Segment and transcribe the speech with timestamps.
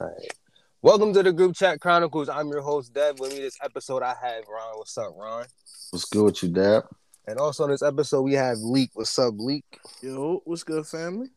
[0.00, 0.32] All right.
[0.80, 2.30] Welcome to the Group Chat Chronicles.
[2.30, 3.20] I'm your host, Dev.
[3.20, 4.78] With me this episode, I have Ron.
[4.78, 5.44] What's up, Ron?
[5.90, 6.84] What's good with you, Dev?
[7.26, 8.92] And also on this episode, we have Leak.
[8.94, 9.78] What's up, Leak?
[10.02, 11.28] Yo, what's good, family?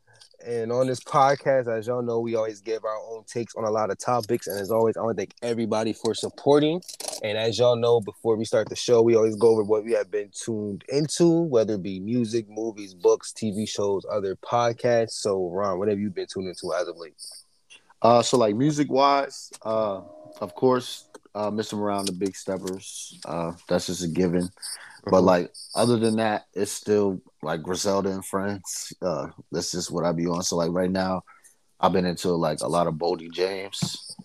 [0.48, 3.70] And on this podcast, as y'all know, we always give our own takes on a
[3.70, 4.48] lot of topics.
[4.48, 6.82] And as always, I want to thank everybody for supporting.
[7.22, 9.92] And as y'all know, before we start the show, we always go over what we
[9.92, 15.16] have been tuned into, whether it be music, movies, books, TV shows, other podcasts.
[15.16, 17.16] So, Ron, what have you been tuned into as of late?
[18.04, 20.02] Uh, so like music wise, uh,
[20.42, 21.76] of course, uh, Mr.
[21.78, 23.18] Morale the big steppers.
[23.26, 24.50] Uh, that's just a given.
[25.06, 25.26] But Mhm.
[25.26, 28.94] like other than that, it's still like Griselda and Friends.
[29.02, 30.44] Uh, that's just what I be on.
[30.44, 31.24] So like right now,
[31.80, 34.16] I've been into like a lot of Boldy James.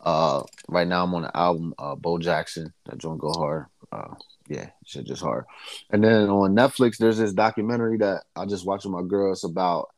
[0.00, 2.72] Uh, right now I'm on the album uh, Bo Jackson.
[2.86, 3.66] That joint go hard.
[3.90, 4.14] Uh,
[4.48, 5.44] yeah, shit just hard.
[5.90, 9.32] And then on Netflix, there's this documentary that I just watched with my girl.
[9.32, 9.90] It's about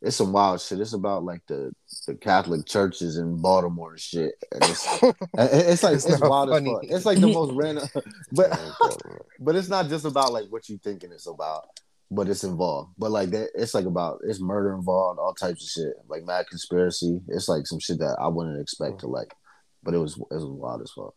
[0.00, 0.80] it's some wild shit.
[0.80, 1.72] It's about like the
[2.06, 4.32] the Catholic churches in Baltimore and shit.
[4.52, 4.86] And it's
[5.38, 6.70] it's like It's it's, wild funny.
[6.70, 6.84] as fuck.
[6.84, 7.88] It's like the most random,
[8.32, 8.58] but
[9.40, 11.64] but it's not just about like what you thinking it's about,
[12.10, 12.92] but it's involved.
[12.96, 16.46] But like that, it's like about it's murder involved, all types of shit, like mad
[16.48, 17.20] conspiracy.
[17.28, 19.34] It's like some shit that I wouldn't expect to like,
[19.82, 21.14] but it was it was wild as fuck.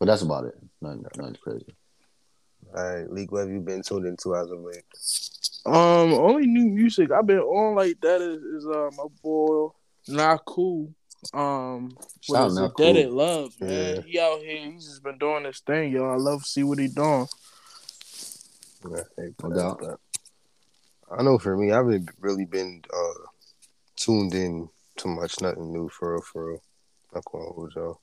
[0.00, 0.54] But that's about it.
[0.82, 1.76] Nothing, nothing crazy.
[2.76, 4.82] All right, Leak, what have you been tuned into as of late?
[5.66, 9.68] Um, only new music I've been on like that is, is uh my boy
[10.08, 10.94] Not Cool.
[11.34, 11.96] Um,
[12.28, 12.76] what Shout is Not it?
[12.76, 13.02] Dead Cool.
[13.02, 13.94] at Love, man.
[13.96, 14.00] Yeah.
[14.02, 14.70] He out here.
[14.70, 16.08] He's just been doing this thing, yo.
[16.08, 17.26] I love to see what he doing.
[18.88, 19.98] Yeah, hey, No that-
[21.18, 23.26] I know for me, I haven't really been uh,
[23.96, 25.40] tuned in too much.
[25.40, 26.62] Nothing new for real, for real.
[27.14, 28.00] Not going to hold y'all.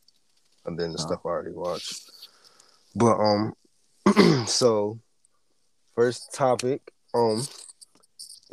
[0.66, 1.08] And then the Huh.
[1.08, 2.10] stuff I already watched.
[2.96, 3.54] But um,
[4.48, 5.00] so
[5.96, 6.82] first topic.
[7.14, 7.46] Um,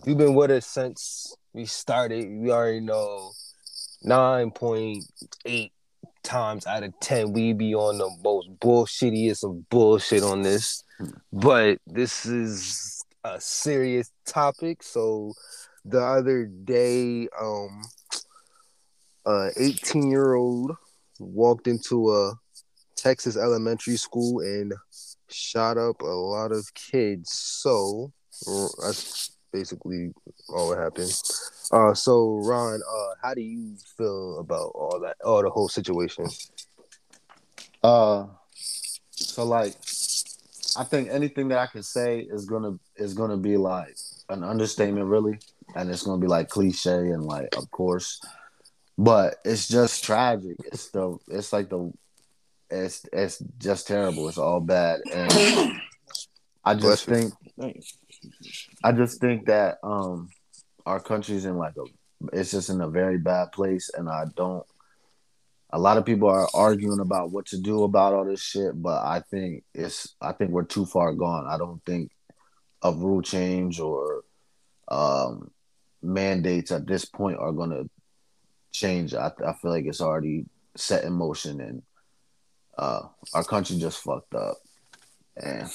[0.04, 3.32] you've been with us since we started, we already know
[4.02, 5.04] nine point
[5.44, 5.72] eight
[6.22, 10.84] times out of ten we be on the most bullshittiest of bullshit on this.
[11.32, 14.82] But this is a serious topic.
[14.82, 15.32] So
[15.84, 17.82] the other day, um
[19.26, 20.72] a 18 year old
[21.18, 22.34] walked into a
[22.96, 24.74] Texas elementary school and
[25.30, 27.30] shot up a lot of kids.
[27.32, 28.12] So
[28.46, 30.12] that's basically
[30.48, 31.12] all that happened.
[31.72, 36.26] Uh, so Ron, uh, how do you feel about all that, all the whole situation?
[37.82, 38.26] Uh,
[39.10, 39.74] so like,
[40.76, 43.96] I think anything that I can say is gonna is gonna be like
[44.28, 45.38] an understatement, really,
[45.74, 48.20] and it's gonna be like cliche and like, of course,
[48.96, 50.56] but it's just tragic.
[50.64, 51.92] It's the it's like the
[52.70, 54.28] it's it's just terrible.
[54.28, 55.80] It's all bad, and
[56.64, 57.82] I just Bless think.
[58.84, 60.28] I just think that um
[60.86, 61.84] our country's in like a
[62.36, 64.64] it's just in a very bad place and I don't
[65.72, 69.04] a lot of people are arguing about what to do about all this shit, but
[69.04, 71.46] I think it's I think we're too far gone.
[71.46, 72.10] I don't think
[72.82, 74.24] a rule change or
[74.88, 75.50] um
[76.02, 77.84] mandates at this point are gonna
[78.72, 79.14] change.
[79.14, 80.46] I I feel like it's already
[80.76, 81.82] set in motion and
[82.76, 83.02] uh
[83.34, 84.56] our country just fucked up.
[85.36, 85.70] And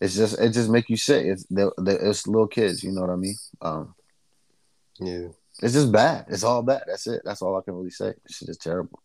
[0.00, 1.26] it's just it just make you sick.
[1.26, 3.36] It's they it's little kids, you know what I mean?
[3.60, 3.94] Um,
[4.98, 5.28] Yeah.
[5.62, 6.26] it's just bad.
[6.28, 6.84] It's all bad.
[6.86, 7.22] That's it.
[7.24, 8.14] That's all I can really say.
[8.26, 9.00] This shit is terrible.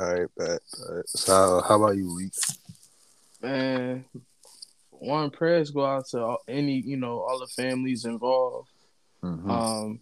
[0.00, 0.60] All right, bet.
[0.88, 1.08] All right.
[1.08, 2.30] So how about you, Lee?
[3.42, 4.04] Man,
[4.90, 8.70] one prayers go out to all, any, you know, all the families involved.
[9.22, 9.48] Mhm.
[9.50, 10.00] Um,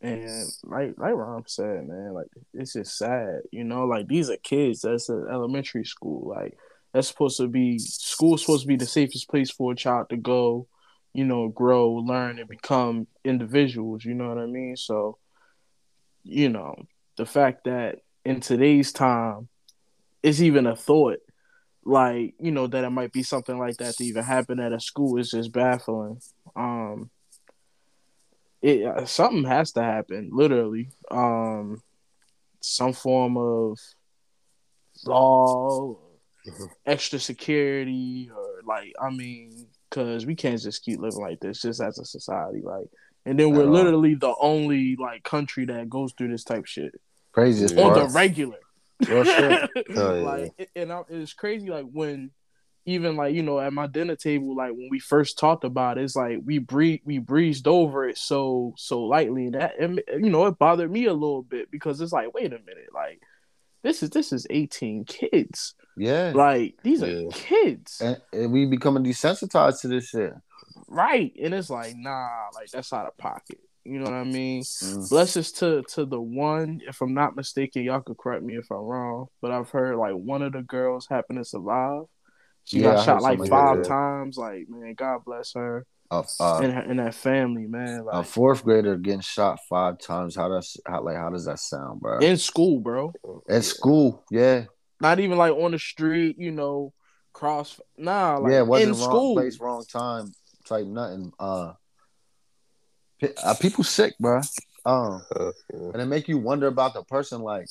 [0.00, 3.84] and like like Ron said, man, like it's just sad, you know.
[3.86, 4.82] Like these are kids.
[4.82, 6.28] That's an elementary school.
[6.28, 6.56] Like
[6.92, 10.16] that's supposed to be school's supposed to be the safest place for a child to
[10.16, 10.66] go,
[11.12, 14.04] you know, grow, learn, and become individuals.
[14.04, 14.76] You know what I mean?
[14.76, 15.18] So,
[16.24, 16.74] you know,
[17.16, 19.48] the fact that in today's time,
[20.22, 21.18] it's even a thought,
[21.84, 24.80] like you know, that it might be something like that to even happen at a
[24.80, 26.20] school is just baffling.
[26.56, 27.10] Um,
[28.62, 31.80] it uh, something has to happen literally um
[32.60, 33.78] some form of
[35.06, 35.96] law
[36.48, 36.68] Mhm.
[36.86, 41.80] extra security or like i mean because we can't just keep living like this just
[41.80, 42.86] as a society like
[43.26, 46.94] and then we're At literally the only like country that goes through this type shit
[47.32, 47.84] Craziest Yeah.
[47.84, 48.08] on part.
[48.08, 48.58] the regular
[49.08, 49.70] Real shit.
[49.96, 50.22] Oh, yeah.
[50.22, 52.30] like it- and I, it's crazy like when
[52.86, 56.04] even like you know at my dinner table like when we first talked about it,
[56.04, 60.30] it's like we breathe we breezed over it so so lightly and that and, you
[60.30, 63.20] know it bothered me a little bit because it's like wait a minute like
[63.82, 66.32] this is this is 18 kids Yeah.
[66.34, 67.08] like these Yeah.
[67.28, 70.32] are kids And, and we becoming desensitized to this shit.
[70.88, 74.62] right and it's like nah like that's out of pocket You know what I mean?
[74.62, 75.08] Mm.
[75.10, 76.80] Blessings to to the one.
[76.86, 80.12] If I'm not mistaken, y'all could correct me if I'm wrong, but I've heard like
[80.14, 82.02] one of the girls happened to survive.
[82.64, 84.36] She Yeah, got heard shot like five times.
[84.36, 88.04] Like man, God bless her uh, and her, and that family, man.
[88.12, 90.36] a fourth grader getting shot five times.
[90.36, 92.18] How does how like how does that sound, bro?
[92.20, 93.12] in school, bro.
[93.48, 94.64] In school, yeah,
[95.00, 96.92] Not even like on the street, you know,
[97.32, 97.80] cross.
[97.96, 99.34] Nah, like yeah, it wasn't in wrong school.
[99.34, 100.32] place, wrong time,
[100.64, 101.32] type nothing.
[101.38, 101.72] Uh,
[103.20, 104.40] pe- uh, people sick, bro.
[104.84, 105.52] Um, Uh,
[105.92, 107.42] and it make you wonder about the person.
[107.42, 107.66] Like,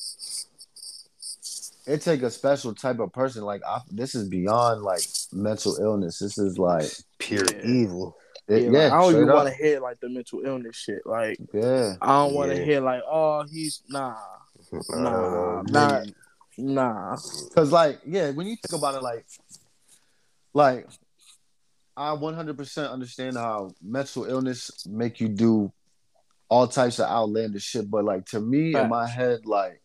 [1.86, 3.44] it take a special type of person.
[3.44, 5.02] Like, I, this is beyond like
[5.34, 6.20] mental illness.
[6.20, 7.66] This is like, Pure Yeah.
[7.66, 8.18] evil.
[8.48, 11.02] it- Yeah, yeah, like, I don't even want to hear like the mental illness shit.
[11.06, 12.64] Like Yeah, I don't want to Yeah.
[12.64, 14.16] hear like, oh, he's nah,
[14.90, 16.04] nah, Uh, nah,
[16.58, 17.18] nah.
[17.56, 19.26] Cause like, yeah, when you think about it, like,
[20.54, 20.88] like,
[21.96, 25.72] I 100% understand how mental illness make you do
[26.50, 29.82] all types of outlandish shit, but like to me in my head, like,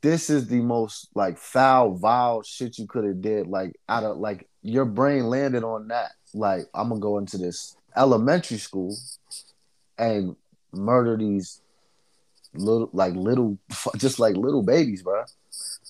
[0.00, 3.46] this is the most like foul, vile shit you could have did.
[3.48, 6.12] Like, out of like your brain landed on that.
[6.32, 8.96] Like, I'm gonna go into this elementary school
[9.98, 10.36] and
[10.72, 11.60] murder these
[12.54, 13.58] little, like little,
[13.96, 15.24] just like little babies, bro.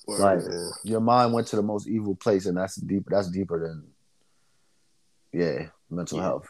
[0.07, 0.69] Like, yeah.
[0.83, 3.03] your mind went to the most evil place, and that's deep.
[3.07, 3.87] That's deeper than,
[5.31, 6.23] yeah, mental Yeah.
[6.23, 6.47] health.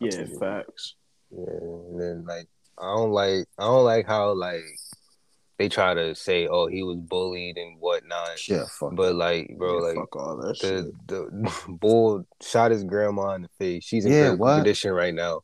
[0.00, 0.94] Yeah, facts.
[1.30, 2.46] Yeah, and then like
[2.78, 4.62] I don't like I don't like how like
[5.58, 8.94] they try to say oh he was bullied and whatnot, Yeah, fuck.
[8.94, 10.86] but like bro Yeah, like fuck all that shit.
[11.08, 13.84] the the bull shot his grandma in the face.
[13.84, 15.40] She's in Yeah, critical condition right now.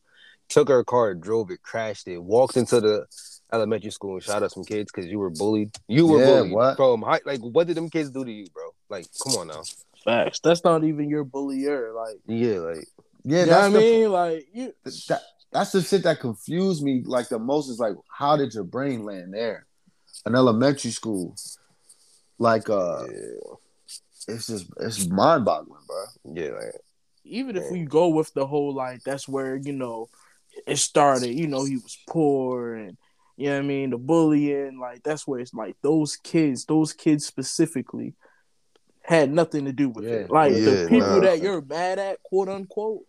[0.48, 3.06] Took her car, drove it, crashed it, walked into the
[3.52, 5.70] elementary school and shot at some kids because you were bullied.
[5.88, 6.76] You were Yeah, bullied, what?
[6.76, 6.96] bro.
[6.96, 8.70] My, like what did them kids do to you, bro?
[8.88, 9.62] Like come on now.
[10.04, 10.40] Facts.
[10.42, 11.92] That's not even your bullier.
[11.94, 12.88] Like, Yeah, like
[13.24, 14.12] yeah, you know what that's I the, mean?
[14.12, 14.72] Like, you.
[15.08, 15.20] that,
[15.50, 17.68] that's the shit that confused me like the most.
[17.68, 19.66] Is like, how did your brain land there?
[20.26, 21.36] An elementary school,
[22.38, 23.54] like, uh, yeah,
[24.28, 26.34] it's just it's mind boggling, bro.
[26.34, 26.74] yeah, like
[27.24, 30.08] even if we go with the whole like that's where you know
[30.66, 32.96] it started you know he was poor and
[33.36, 36.92] you know what i mean the bullying like that's where it's like those kids those
[36.92, 38.14] kids specifically
[39.02, 41.20] had nothing to do with it like Yeah, the people nah.
[41.20, 43.04] that you're mad at quote unquote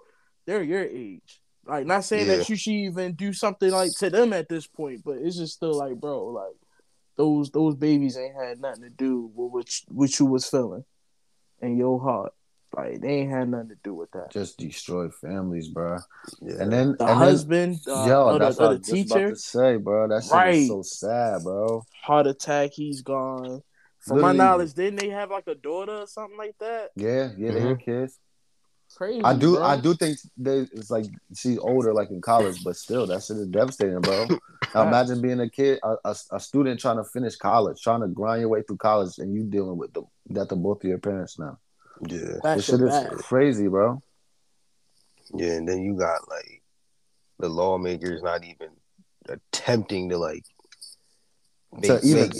[0.45, 2.37] they're your age like not saying Yeah.
[2.37, 5.53] that you should even do something like to them at this point but it's just
[5.55, 6.55] still like bro like
[7.17, 10.83] those those babies ain't had nothing to do with what, what you was feeling
[11.61, 12.33] in your heart
[12.75, 15.97] like they ain't had nothing to do with that Just destroy families, bro.
[16.41, 16.55] yeah.
[16.61, 18.91] And then the and husband, then, uh, yo, of that's the, what I of the
[18.95, 20.07] just about teacher, to say, bro.
[20.07, 20.55] That shit Right.
[20.55, 21.85] is so sad, bro.
[22.03, 23.61] heart attack, he's gone.
[23.99, 26.91] From my knowledge, didn't they have like a daughter or something like that?
[26.95, 28.19] Yeah, yeah, they have kids.
[28.95, 29.21] Crazy.
[29.23, 29.63] I do, bro.
[29.63, 31.05] I do think they, it's like
[31.35, 34.27] she's older, like in college, but still, that shit is devastating, bro.
[34.73, 38.07] Now, imagine being a kid, a, a, a student trying to finish college, trying to
[38.07, 40.97] grind your way through college, and you dealing with the death of both of your
[40.99, 41.57] parents now.
[42.07, 42.37] Yeah.
[42.43, 44.01] Back This to shit is crazy, bro.
[45.33, 46.61] Yeah, and then you got like
[47.39, 48.69] the lawmakers not even
[49.27, 50.43] attempting to like
[51.81, 52.31] To even-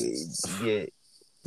[0.63, 0.85] yeah.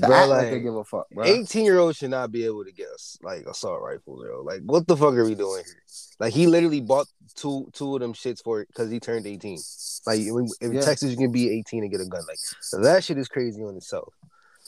[0.00, 1.24] To Bro, act like, like, they give a fuck, bro.
[1.24, 4.42] Eighteen year olds should not be able to get us like assault rifles, bro.
[4.42, 5.82] Like, what the fuck are we doing here?
[6.20, 9.58] Like, he literally bought two two of them shits for it because he turned eighteen.
[10.06, 10.82] Like, in, in Yeah.
[10.82, 12.22] Texas, you can be eighteen and get a gun.
[12.28, 12.38] Like,
[12.84, 14.14] that shit is crazy on itself.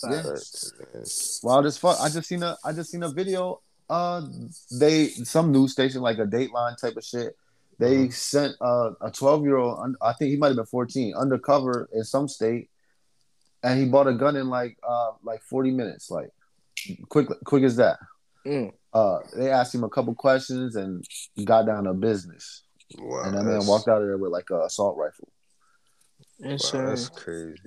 [0.09, 0.23] Yeah.
[0.25, 1.99] But, Wild as fuck.
[2.01, 3.61] I just seen a, I just seen a video.
[3.89, 4.23] Uh,
[4.71, 7.37] they some news station like a Dateline type of shit.
[7.79, 8.13] They Mhm.
[8.13, 9.97] sent uh, a twelve year old.
[10.03, 12.71] I think he might have been fourteen, undercover in some state,
[13.63, 16.31] and he bought a gun in like uh like forty minutes, like
[17.09, 17.99] quick quick as that.
[18.47, 18.73] Mm.
[18.93, 21.05] Uh, they asked him a couple questions and
[21.45, 22.63] got down to business,
[22.99, 25.29] wow, and that man walked out of there with like a assault rifle.
[26.39, 27.59] Wow, that's crazy.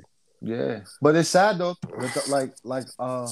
[0.46, 1.76] Yeah, but it's sad though.
[1.98, 3.32] With the- like, like, uh,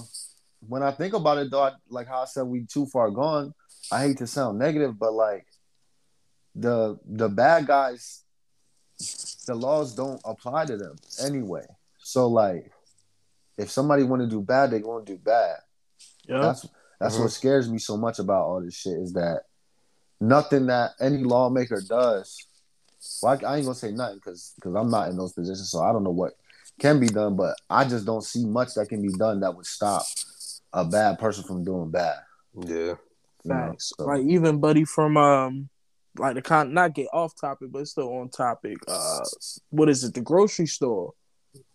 [0.68, 3.54] when I think about it though, I, like how I said we too far gone.
[3.92, 5.46] I hate to sound negative, but like
[6.56, 8.24] the the bad guys,
[9.46, 11.66] the laws don't apply to them anyway.
[12.00, 12.72] So like,
[13.58, 15.58] if somebody want to do bad, they going to do bad.
[16.26, 16.40] Yeah.
[16.40, 16.66] That's
[17.00, 17.22] that's Mhm.
[17.24, 19.42] what scares me so much about all this shit is that
[20.22, 22.38] nothing that any lawmaker does.
[23.22, 25.82] Well, I, I ain't gonna say nothing because because I'm not in those positions, so
[25.82, 26.34] I don't know what
[26.82, 27.36] can be done.
[27.36, 30.04] But I just don't see much that can be done that would stop
[30.74, 32.18] a bad person from doing bad.
[32.56, 32.96] Yeah, you
[33.46, 33.68] know?
[33.70, 33.94] Facts.
[33.98, 35.70] So, Like even buddy from um
[36.18, 38.78] like the con not get off topic, but still on topic.
[38.88, 39.20] Uh
[39.70, 41.14] what is it, the grocery store?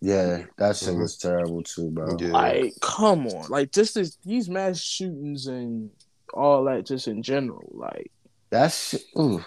[0.01, 1.01] yeah, that shit Mhm.
[1.01, 2.17] was terrible too, bro.
[2.19, 2.31] yeah.
[2.31, 3.49] Like, come on.
[3.49, 5.91] Like just this, these mass shootings and
[6.33, 7.67] all that just in general.
[7.71, 8.11] Like
[8.49, 9.43] that's ooh,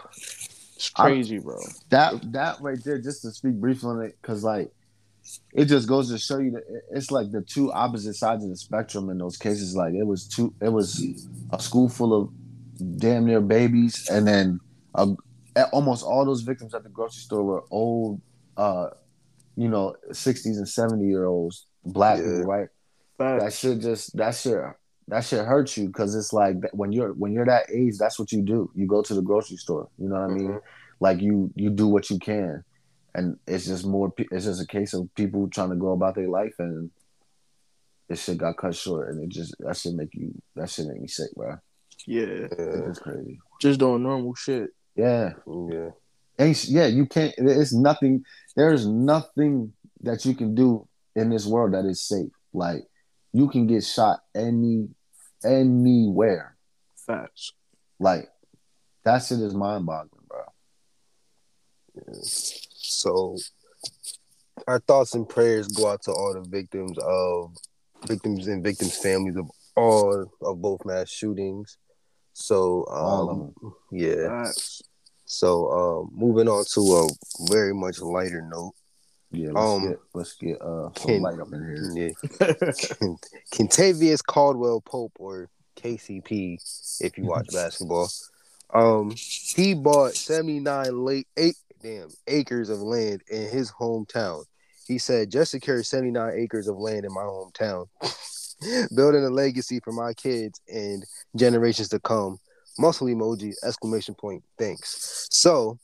[0.77, 1.61] It's crazy, I, bro.
[1.91, 4.71] That that right there, just to speak briefly on it, because like
[5.53, 8.57] it just goes to show you that it's like the two opposite sides of the
[8.57, 9.77] spectrum in those cases.
[9.77, 11.05] Like it was two, it was
[11.53, 14.61] a school full of damn near babies, and then
[14.95, 15.09] a,
[15.73, 18.21] almost all those victims at the grocery store were old,
[18.57, 18.89] uh,
[19.57, 22.25] you know, sixties and seventy year olds, black yeah.
[22.25, 22.69] people, right?
[23.19, 24.59] That should just that shit
[25.09, 28.33] that shit hurts you because it's like when you're when you're that age, that's what
[28.33, 28.71] you do.
[28.75, 29.89] You go to the grocery store.
[29.99, 30.49] You know what I mean?
[30.49, 30.59] Mm-hmm.
[31.01, 32.65] Like you you do what you can
[33.15, 34.13] and it's just more.
[34.17, 36.91] It's just a case of people trying to go about their life, and
[38.09, 41.01] this shit got cut short, and it just that should make you that should make
[41.01, 41.57] me sick, bro.
[42.07, 43.41] Yeah, it's crazy.
[43.61, 44.71] Just doing normal shit.
[44.97, 45.91] Yeah, yeah,
[46.39, 46.87] and yeah.
[46.87, 47.35] You can't.
[47.39, 48.25] It's nothing.
[48.57, 52.31] There's nothing that you can do in this world that is safe.
[52.53, 52.87] Like
[53.33, 54.89] you can get shot any
[55.45, 56.57] anywhere.
[57.07, 57.53] Facts.
[57.99, 58.29] Like
[59.05, 60.41] that shit is mind boggling, bro.
[61.97, 62.13] Yeah.
[62.83, 63.37] So
[64.67, 67.55] our thoughts and prayers go out to all the victims of
[68.07, 71.77] victims and victims' families of all of both mass shootings.
[72.33, 74.47] So um, yeah.
[75.27, 78.75] So um, moving on to a very much lighter note.
[79.33, 81.93] Yeah, let's um, get let's get uh some Ken, light up in here.
[81.95, 82.47] Yeah.
[83.55, 88.09] Kentavious Caldwell Pope or KCP, if you watch basketball.
[88.73, 94.45] Um, he bought 79 late eight damn acres of land in his hometown.
[94.87, 97.87] He said, just secured 79 acres of land in my hometown,
[98.97, 101.05] building a legacy for my kids and
[101.37, 102.39] generations to come.
[102.79, 105.29] Muscle emoji, exclamation point, thanks.
[105.31, 105.79] So,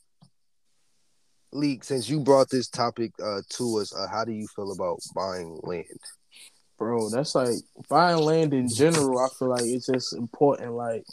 [1.52, 4.98] Leak, since you brought this topic uh, to us, uh, how do you feel about
[5.14, 5.84] buying land?
[6.78, 7.56] Bro, that's like
[7.88, 9.18] buying land in general.
[9.18, 10.74] I feel like it's just important.
[10.74, 11.04] Like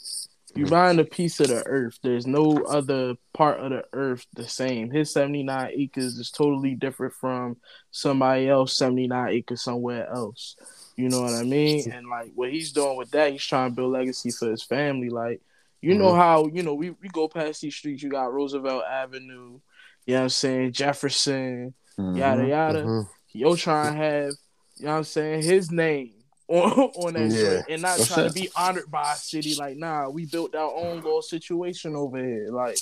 [0.56, 1.98] you buying a piece of the earth.
[2.02, 4.90] There's no other part of the earth the same.
[4.90, 7.56] His 79 acres is totally different from
[7.90, 10.56] somebody else 79 acres somewhere else.
[10.96, 11.90] You know what I mean?
[11.90, 15.10] And like what he's doing with that, he's trying to build legacy for his family.
[15.10, 15.40] Like,
[15.80, 16.02] you mm-hmm.
[16.02, 19.58] know how, you know, we, we go past these streets, you got Roosevelt Avenue,
[20.06, 22.16] you know what I'm saying, Jefferson, mm-hmm.
[22.16, 22.82] yada yada.
[22.82, 23.10] Mm-hmm.
[23.32, 24.32] Yo trying to have,
[24.76, 26.13] you know what I'm saying, his name
[26.48, 27.62] on, on that yeah.
[27.72, 28.34] and not What's trying that?
[28.34, 29.54] to be honored by a city.
[29.54, 32.48] Like, nah, we built our own little situation over here.
[32.50, 32.78] Like,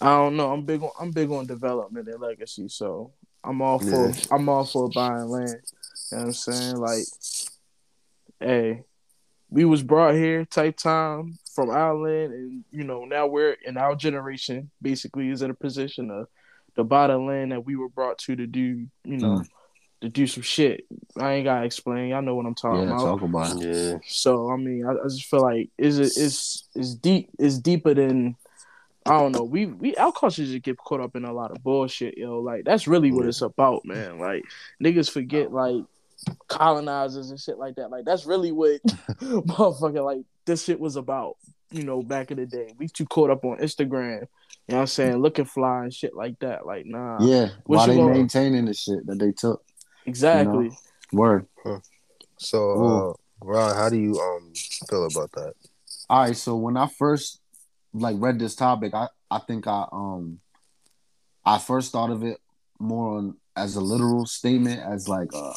[0.00, 0.52] I don't know.
[0.52, 4.14] I'm big on I'm big on development and legacy, so I'm all for yeah.
[4.30, 5.60] I'm all for buying land.
[6.10, 6.76] You know what I'm saying?
[6.76, 7.04] Like,
[8.40, 8.82] hey,
[9.50, 13.76] we was brought here type time from our land, and you know now we're in
[13.76, 16.28] our generation basically is in a position of
[16.76, 18.86] the buy the land that we were brought to to do.
[19.04, 19.38] You know.
[19.38, 19.48] Mm
[20.00, 20.86] to do some shit.
[21.16, 22.08] I ain't gotta explain.
[22.08, 23.04] Y'all know what I'm talking yeah, about.
[23.04, 23.76] Talk about it.
[23.76, 23.98] Yeah.
[24.06, 27.94] So I mean, I, I just feel like is it is is deep is deeper
[27.94, 28.36] than
[29.06, 29.44] I don't know.
[29.44, 32.40] We we our culture just get caught up in a lot of bullshit, yo.
[32.40, 34.18] Like that's really what it's about, man.
[34.18, 34.44] Like
[34.82, 35.82] niggas forget like
[36.48, 37.90] colonizers and shit like that.
[37.90, 38.80] Like that's really what
[39.20, 41.36] motherfucker like this shit was about.
[41.70, 44.26] You know, back in the day, we too caught up on Instagram.
[44.68, 45.16] You know what I'm saying?
[45.18, 46.64] Looking fly and shit like that.
[46.64, 47.18] Like, nah.
[47.20, 47.50] Yeah.
[47.64, 48.14] Why they gonna...
[48.14, 49.62] maintaining the shit that they took.
[50.08, 50.64] Exactly.
[50.64, 50.76] You know?
[51.12, 51.46] Word.
[51.62, 51.80] Huh.
[52.38, 54.52] So, uh, Ron, how do you um
[54.88, 55.54] feel about that?
[56.08, 56.36] All right.
[56.36, 57.40] So when I first
[57.92, 60.40] like read this topic, I I think I um
[61.44, 62.38] I first thought of it
[62.78, 65.54] more on as a literal statement as like uh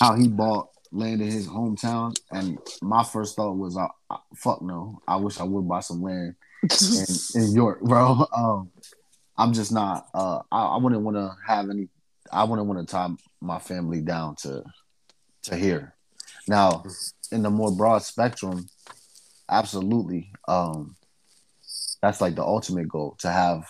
[0.00, 3.88] how he bought land in his hometown, and my first thought was, uh,
[4.34, 5.02] "Fuck no!
[5.06, 7.06] I wish I would buy some land in,
[7.42, 8.70] in York, bro." Um,
[9.36, 10.08] I'm just not.
[10.14, 11.88] Uh, I, I wouldn't want to have any
[12.32, 13.08] I wouldn't want to tie
[13.40, 14.64] my family down to
[15.44, 15.94] to here.
[16.46, 16.84] Now,
[17.30, 18.68] in the more broad spectrum,
[19.48, 20.32] absolutely.
[20.46, 20.96] Um,
[22.00, 23.66] that's like the ultimate goal to have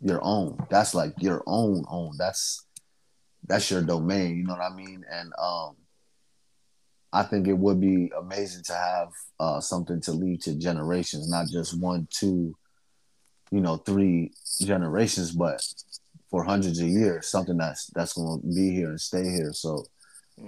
[0.00, 0.64] your own.
[0.70, 2.12] That's like your own own.
[2.18, 2.64] That's
[3.46, 4.36] that's your domain.
[4.36, 5.04] You know what I mean?
[5.10, 5.76] And um,
[7.12, 9.08] I think it would be amazing to have
[9.40, 12.54] uh, something to lead to generations, not just one, two,
[13.50, 15.66] you know, three generations, but
[16.30, 19.52] for hundreds of years, something that's that's going to be here and stay here.
[19.52, 19.84] So,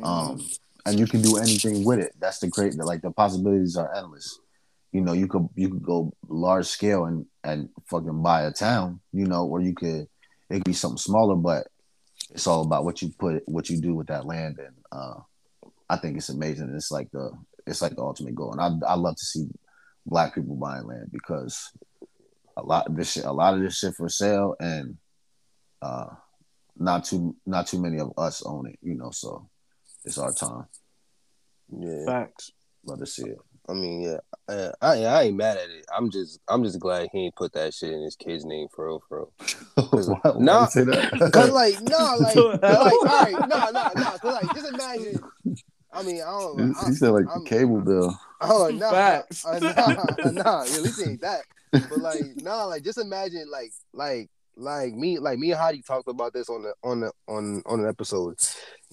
[0.03, 0.59] um, mm.
[0.87, 2.15] and you can do anything with it.
[2.19, 2.75] That's the great.
[2.77, 4.39] Like the possibilities are endless.
[4.93, 9.01] You know, you could you could go large scale and and fucking buy a town.
[9.13, 10.09] You know, or you could
[10.51, 11.69] it could be something smaller, but
[12.31, 14.59] it's all about what you put what you do with that land.
[14.59, 15.21] And uh,
[15.89, 16.73] I think it's amazing.
[16.75, 17.31] It's like the
[17.67, 18.53] it's like the ultimate goal.
[18.53, 19.49] And I I love to see
[20.07, 21.71] black people buying land because
[22.57, 24.97] a lot of this shit, a lot of this shit for sale and
[25.83, 26.07] uh,
[26.77, 29.11] not too not too many of us own it, you know.
[29.11, 29.49] So
[30.05, 30.67] it's our time.
[31.71, 32.53] Yeah, facts.
[32.85, 33.39] Love to see it.
[33.69, 34.19] I mean, yeah,
[34.49, 35.85] uh, I I ain't mad at it.
[35.97, 38.87] I'm just I'm just glad he ain't put that shit in his kid's name for
[38.87, 39.33] real, for real.
[39.91, 41.31] Why- why Nah, you say that?
[41.33, 44.11] Cause like no, like, like all right, no, no, no.
[44.19, 45.21] Cause like just imagine.
[45.93, 46.59] I mean, I don't.
[46.59, 48.19] He- I, he said like I'm- cable bill.
[48.41, 49.45] Oh no, Facts.
[49.45, 51.43] uh, nah, nah, at least ain't that.
[51.73, 56.09] But like, nah, like just imagine, like, like, like me, like me and Hadi talked
[56.09, 58.39] about this on the on the on on an episode.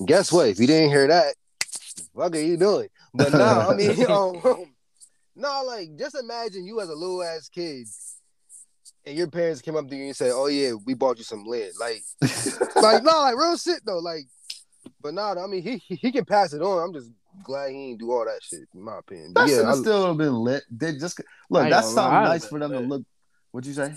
[0.06, 0.48] Guess what?
[0.50, 1.36] If you didn't hear that,
[2.14, 2.88] what are you doing?
[3.14, 4.42] But nah, I mean, um,
[5.36, 7.88] no, like just imagine you as a little ass kid.
[9.06, 11.46] And your parents came up to you and said, "Oh yeah, we bought you some
[11.46, 12.04] land." Like,
[12.76, 14.00] like no, like real shit though.
[14.00, 14.26] Like,
[15.02, 16.84] but nah, I mean, he he, he can pass it on.
[16.84, 17.10] I'm just
[17.44, 19.32] glad he ain't do all that shit, in my opinion.
[19.34, 20.64] But That should yeah, have I- still been lit.
[20.70, 21.66] They just look.
[21.66, 23.04] I That's something nice for them been to look.
[23.52, 23.94] What you say?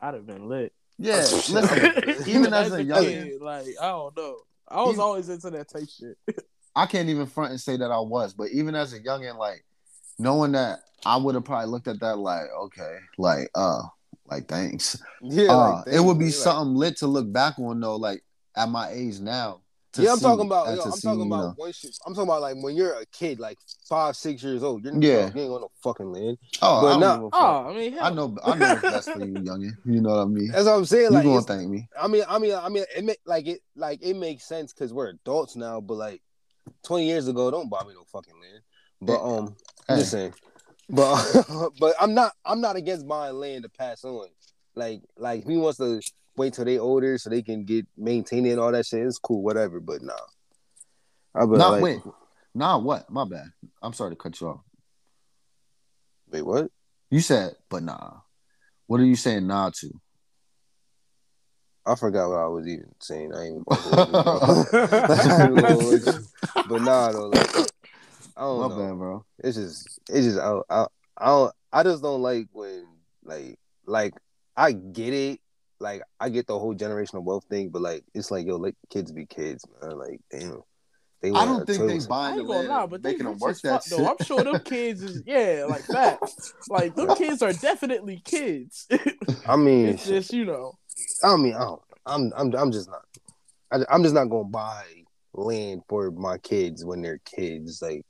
[0.00, 0.72] I'd have been lit.
[0.98, 1.16] Yeah,
[1.50, 2.26] listen.
[2.28, 4.36] Even as a young, kid, like I don't know.
[4.68, 6.16] I was Even- always into that type shit.
[6.76, 9.64] I can't even front and say that I was, but even as a youngin, like
[10.18, 13.82] knowing that I would have probably looked at that like, okay, like, uh,
[14.26, 15.00] like thanks.
[15.22, 18.24] yeah, uh, like, it would be like- something lit to look back on though, like
[18.56, 19.60] at my age now.
[19.94, 20.66] To Yeah, I'm see- talking about.
[20.76, 21.42] Yo, I'm see, talking you about.
[21.42, 21.54] know.
[21.58, 23.58] Once you, I'm talking about like when you're a kid, like
[23.88, 24.84] five, six years old.
[24.84, 25.30] You're, Yeah.
[25.34, 26.38] you ain't on no fucking land.
[26.62, 27.40] Oh, but I don't now- give a fuck.
[27.40, 29.72] Oh, I mean, hell, I know, I know what's best for you, youngin.
[29.84, 30.48] You know what I mean?
[30.52, 31.04] That's what I'm saying.
[31.04, 31.88] You Like, gonna thank me?
[32.00, 34.92] I mean, I mean, I mean, it make like it, like it makes sense because
[34.92, 35.80] we're adults now.
[35.80, 36.22] But like
[36.84, 38.62] 20 years ago, don't buy me no fucking land.
[39.00, 39.54] But um,
[39.88, 40.34] I'm just saying.
[40.88, 44.28] But but I'm not I'm not against buying land to pass on.
[44.74, 46.00] Like like if he wants to
[46.36, 49.18] wait till they older so they can get maintain it and all that shit, it's
[49.18, 49.80] cool, whatever.
[49.80, 50.12] But nah.
[51.34, 52.00] I Not like, wait,
[52.54, 52.78] nah.
[52.78, 53.10] What?
[53.10, 53.46] My bad.
[53.82, 54.60] I'm sorry to cut you off.
[56.30, 56.70] wait, what?
[57.10, 58.18] You said, but nah.
[58.86, 59.90] What are you saying nah to?
[61.86, 63.34] I forgot what I was even saying.
[63.34, 63.64] I ain't even
[66.66, 67.50] but nah though, like
[68.36, 68.76] I don't My know.
[68.76, 69.24] bad, bro.
[69.38, 70.86] It's just it's just I, I
[71.16, 72.86] I don't I just don't like when
[73.22, 74.14] like like
[74.56, 75.40] I get it.
[75.80, 79.12] Like I get the whole generational wealth thing, but like it's like yo, let kids
[79.12, 79.98] be kids, man.
[79.98, 80.62] Like damn.
[81.24, 82.08] They I don't a think they toast.
[82.10, 83.98] Buying the ain't land, lie, but they making them rich work that fuck, shit.
[83.98, 84.06] though.
[84.06, 86.18] I'm sure them kids is yeah, like that.
[86.68, 88.86] Like them kids are definitely kids.
[89.46, 90.78] I mean, it's just you know.
[91.22, 93.06] I mean, I don't, I'm, I'm, I'm just not.
[93.72, 94.84] I, I'm just not gonna buy
[95.32, 97.80] land for my kids when they're kids.
[97.80, 98.04] Like,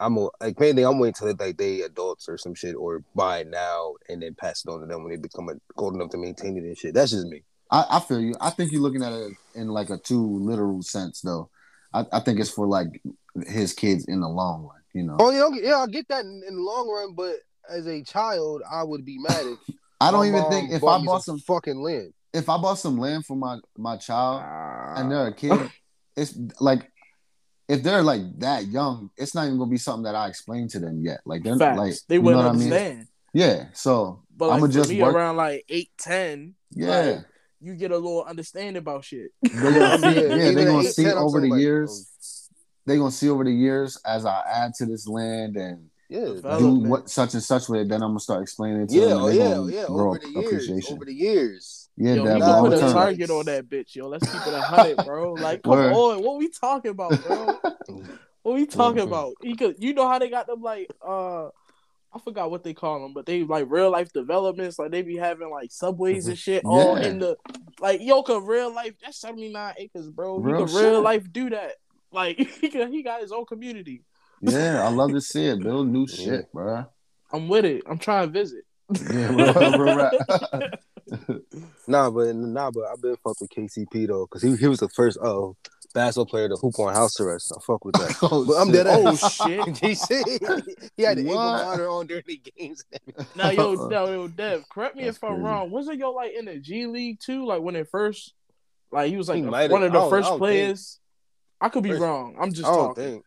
[0.00, 3.48] I'm like maybe I'm waiting till like they adults or some shit, or buy it
[3.48, 6.56] now and then pass it on to them when they become old enough to maintain
[6.56, 6.94] it and shit.
[6.94, 7.42] That's just me.
[7.70, 8.34] I, I feel you.
[8.40, 11.50] I think you're looking at it in like a too literal sense, though.
[11.92, 12.88] I, I think it's for like
[13.46, 14.80] his kids in the long run.
[14.94, 17.36] You know, Oh yeah, okay, yeah, I get that in, in the long run, but
[17.70, 19.58] as a child, I would be mad if
[20.00, 22.14] I don't even think if I bought some fucking land.
[22.32, 24.42] if I bought some land for my my child
[24.96, 25.70] and Uh, they're a kid,
[26.16, 26.90] it's like
[27.68, 30.78] if they're like that young, it's not even gonna be something that I explain to
[30.80, 31.20] them yet.
[31.26, 31.78] Like they're facts.
[31.78, 32.72] like they you know wouldn't what I mean?
[32.72, 33.06] understand.
[33.34, 33.66] Yeah.
[33.74, 37.00] So But like I'ma just me work- around like eight, ten, yeah.
[37.00, 37.24] Like,
[37.60, 39.32] you get a little understanding about shit.
[39.42, 42.08] They're gonna see, Yeah, yeah, they're gonna 8, see 10, over the like, years.
[42.08, 42.54] Oh.
[42.86, 46.26] They're gonna see over the years as I add to this land and Yeah,
[46.58, 47.88] do what such and such with it.
[47.88, 49.18] Then I'm gonna start explaining it to yeah, them.
[49.22, 49.84] oh and yeah, oh, yeah.
[49.88, 51.77] Over the years, over the years.
[51.98, 54.06] Yeah, Yo, can I'm put a target on that bitch, yo.
[54.08, 55.34] Let's keep it a hundred, bro.
[55.34, 55.92] Like, come Word.
[55.92, 57.58] on, what we talking about, bro?
[58.42, 59.08] What we talking Word.
[59.08, 59.34] about?
[59.42, 61.46] You could, you know how they got them like, uh,
[62.12, 64.78] I forgot what they call them, but they like real life developments.
[64.78, 67.36] Like they be having like subways and shit all in the,
[67.80, 68.94] like yo, could real life?
[69.02, 70.38] That's seventy nine acres, bro.
[70.38, 71.02] Real he could real shit.
[71.02, 71.72] life do that.
[72.12, 74.04] Like he could, he got his own community.
[74.40, 75.58] Yeah, I love to see it.
[75.62, 76.86] Build new shit, bro.
[77.32, 77.82] I'm with it.
[77.86, 78.64] I'm trying to visit.
[79.12, 80.12] Yeah, real, real rap.
[81.86, 84.88] Nah, but nah, but I've been fucked with KCP though, because he, he was the
[84.90, 85.48] first uh
[85.94, 87.52] basketball player to hoop on house arrest.
[87.56, 88.16] I fuck with that.
[88.22, 89.14] Oh, But I'm dead Oh
[89.46, 89.78] shit!
[89.78, 90.24] he said
[90.96, 91.34] he had the What?
[91.36, 92.84] monitor on during the games.
[93.36, 95.42] Now yo, now yo, Dev, correct me That's if I'm crazy.
[95.44, 95.70] wrong.
[95.70, 97.46] Wasn't yo like in the G League too?
[97.46, 98.34] Like when it first,
[98.92, 100.98] like he was like He have- one of the first I players.
[101.60, 102.36] I could be First- wrong.
[102.40, 103.02] I'm just I talking.
[103.04, 103.24] think.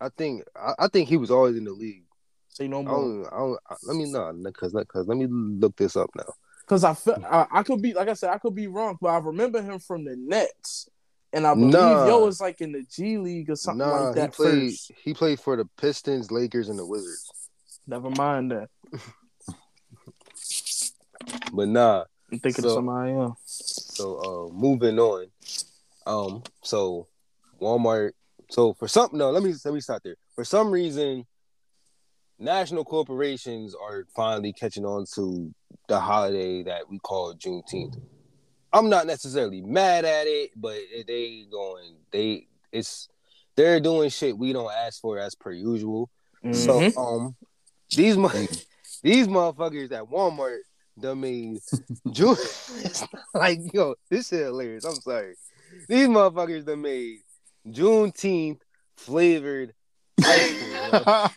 [0.00, 2.02] I think I, I think he was always in the league.
[2.48, 2.94] Say no I more.
[3.00, 3.26] don't.
[3.26, 3.58] I don't.
[3.70, 6.24] I, let me know, cause cause let me look this up now.
[6.66, 9.08] Because I, feel, I I could be like I said I could be wrong, but
[9.08, 10.88] I remember him from the Nets,
[11.32, 12.06] and I believe Nah.
[12.08, 14.30] yo was like in the G League or something nah, like that.
[14.30, 14.70] he played.
[14.72, 17.30] First, He played for the Pistons, Lakers, and the Wizards.
[17.86, 18.68] never mind that.
[21.52, 22.04] But nah.
[22.32, 23.38] I'm thinking So- of somebody else.
[23.94, 25.26] So uh moving on.
[26.06, 27.06] Um so
[27.60, 28.12] Walmart
[28.50, 30.16] so for some no let me let me start there.
[30.34, 31.24] For some reason
[32.38, 35.52] national corporations are finally catching on to
[35.88, 37.98] the holiday that we call Juneteenth.
[38.72, 43.08] I'm not necessarily mad at it, but they going they it's
[43.56, 46.10] they're doing shit we don't ask for as per usual.
[46.52, 46.96] So Mhm.
[46.98, 47.36] um,
[47.94, 48.16] these
[49.02, 50.58] these motherfuckers at Walmart
[50.98, 51.60] done made
[52.10, 52.36] June.
[53.34, 54.84] like yo, this shit hilarious.
[54.84, 55.36] I'm sorry.
[55.88, 57.20] These motherfuckers done made
[57.68, 58.60] Juneteenth
[58.96, 59.72] flavored
[60.24, 60.92] ice cream.
[60.92, 61.28] yo.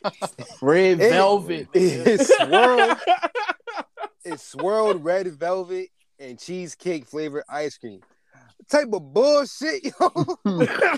[0.62, 1.68] red It- velvet.
[1.74, 2.98] It's swirled.
[4.26, 5.90] It's swirled red velvet
[6.20, 8.02] and cheesecake flavored ice cream.
[8.70, 10.38] type of bullshit, yo.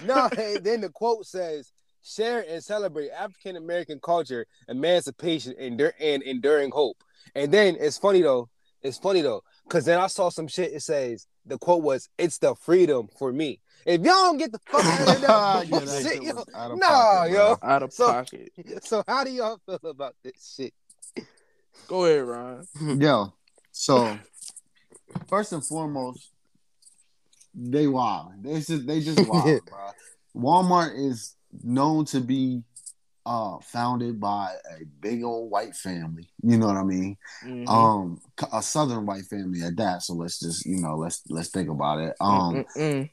[0.06, 1.72] no, and then the quote says,
[2.04, 6.98] "Share and celebrate African American culture, emancipation, endur- and enduring hope."
[7.36, 8.50] And then it's funny though.
[8.82, 10.74] It's funny though, because then I saw some shit.
[10.74, 14.60] It says the quote was, "It's the freedom for me." If y'all don't get the
[14.60, 16.34] fuck out of Yeah, that that bullshit, shit yo.
[16.36, 17.56] was out of Nah, pocket, yo.
[17.56, 17.70] bro.
[17.70, 18.52] Out of So- pocket.
[18.84, 20.74] So how do y'all feel about this shit?
[21.88, 22.68] Go ahead, Ron.
[23.00, 23.34] Yo,
[23.72, 24.18] so
[25.28, 26.30] first and foremost,
[27.54, 28.32] they wild.
[28.44, 29.90] They just they just wild, bro.
[30.36, 32.64] Walmart is known to be
[33.26, 36.30] uh founded by a big old white family.
[36.44, 37.18] You know what I mean?
[37.46, 37.68] Mhm.
[37.68, 38.22] Um,
[38.54, 40.02] a southern white family at that.
[40.04, 42.16] So let's just you know let's let's think about it.
[42.22, 43.10] Um, Mm-mm.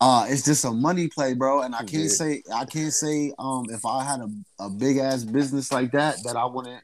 [0.00, 1.62] Uh, it's just a money play, bro.
[1.62, 2.08] And I can't Yeah.
[2.08, 6.16] say I can't say um if I had a, a big ass business like that
[6.24, 6.82] that I wouldn't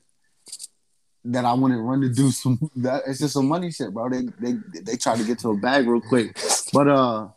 [1.24, 4.09] that I wouldn't run to do some that it's just some money shit, bro.
[4.09, 6.37] They they they try to get to a bag real quick.
[6.72, 7.29] But uh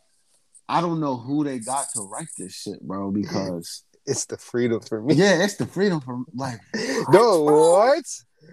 [0.68, 4.82] I don't know who they got to write this shit, bro, because It's the freedom
[4.82, 5.15] for me.
[5.15, 6.60] yeah, it's the freedom for like
[7.10, 8.04] No, what?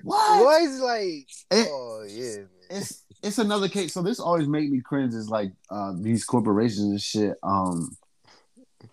[0.02, 0.40] what?
[0.42, 1.28] What is like?
[1.50, 2.48] It- oh yeah, man.
[2.70, 3.92] it's it's another case.
[3.92, 7.96] So this always make me cringe is like uh these corporations and shit, um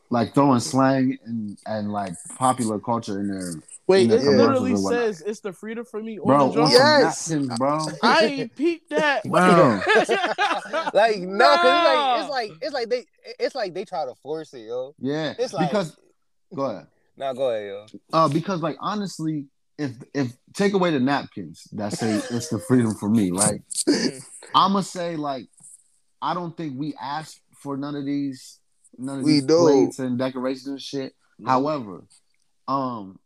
[0.10, 3.54] like throwing slang and, and like popular culture in there.
[3.86, 6.72] Wait, in the it literally says it's the freedom for me on Bro, the on
[6.72, 7.30] Yes.
[7.30, 7.88] napkins, bro.
[8.02, 9.24] I ain't peeped that.
[9.26, 9.82] Bro.
[10.94, 11.76] like no, cause Nah.
[11.76, 13.06] it's like it's like it's like they
[13.40, 14.96] it's like they try to force it, yo.
[15.00, 15.34] Yeah.
[15.38, 15.98] It's like because
[16.56, 16.88] go ahead.
[17.18, 17.86] Nah, go ahead, yo.
[18.14, 22.94] Uh because like honestly, if if take away the napkins that's say it's the freedom
[22.96, 23.62] for me, right?
[24.54, 25.46] I'ma say like
[26.22, 28.60] I don't think we asked for none of these
[28.98, 29.58] none of We these don't.
[29.60, 31.14] plates and decorations and shit.
[31.46, 32.06] However,
[32.68, 33.20] um,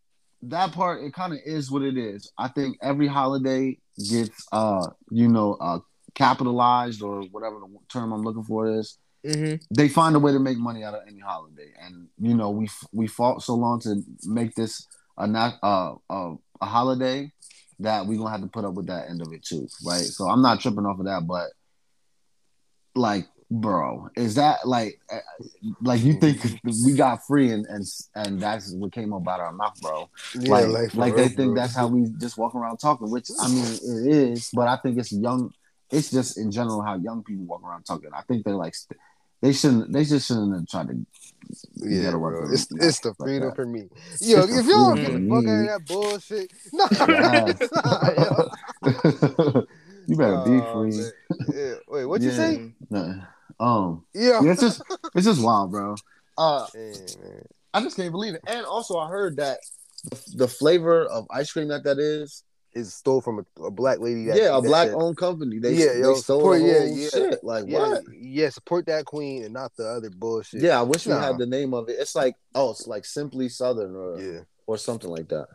[0.43, 2.31] that part it kind of is what it is.
[2.37, 5.79] I think every holiday gets uh, you know, uh,
[6.15, 8.97] capitalized or whatever the term I'm looking for is.
[9.25, 9.61] Mhm.
[9.75, 12.69] They find a way to make money out of any holiday, and you know, we
[12.93, 17.31] we fought so long to make this a not uh, uh, a holiday
[17.79, 20.01] that we're gonna have to put up with that end of it too, right?
[20.01, 21.49] So I'm not tripping off of that, but
[22.95, 25.19] like bro is that like uh,
[25.81, 26.37] like you think
[26.83, 30.65] we got free and and and that's what came up out our mouth bro Yeah,
[30.65, 31.55] like for like, they think bro.
[31.55, 34.97] that's how we just walk around talking which i mean it is but i think
[34.97, 35.51] it's young
[35.91, 38.99] it's just in general how young people walk around talking i think they're like st-
[39.41, 41.05] they shouldn't they just shouldn't have tried to
[41.77, 42.49] Yeah, bro.
[42.51, 43.55] It's it's the Like freedom that.
[43.55, 43.89] for me.
[44.21, 46.87] Yo, It's if y'all don't get the fuck out of that bullshit, no,
[47.83, 49.65] nah, yo.
[50.07, 51.11] you better be free.
[51.53, 51.75] Yeah.
[51.87, 52.35] Wait, what you Yeah.
[52.35, 52.73] say?
[52.89, 53.13] Nah.
[53.59, 54.41] um Yeah.
[54.43, 54.81] yeah, it's just
[55.15, 55.95] it's just wild bro
[56.37, 57.43] uh Damn.
[57.73, 58.41] I just can't believe it.
[58.47, 59.59] And also, I heard that
[60.35, 62.43] the flavor of ice cream that that is,
[62.77, 64.25] It's stole from a, a black lady.
[64.25, 65.59] That yeah, a that black said- owned company.
[65.59, 67.09] They Yeah, they yo, stole support- the yeah, whole yeah.
[67.09, 67.43] shit.
[67.43, 68.03] Like Yeah, what?
[68.19, 70.61] yeah, support that queen and not the other bullshit.
[70.61, 71.97] Yeah, I wish we had the name of it.
[71.99, 74.39] It's like oh, it's like simply Southern or yeah.
[74.65, 75.47] or something like that.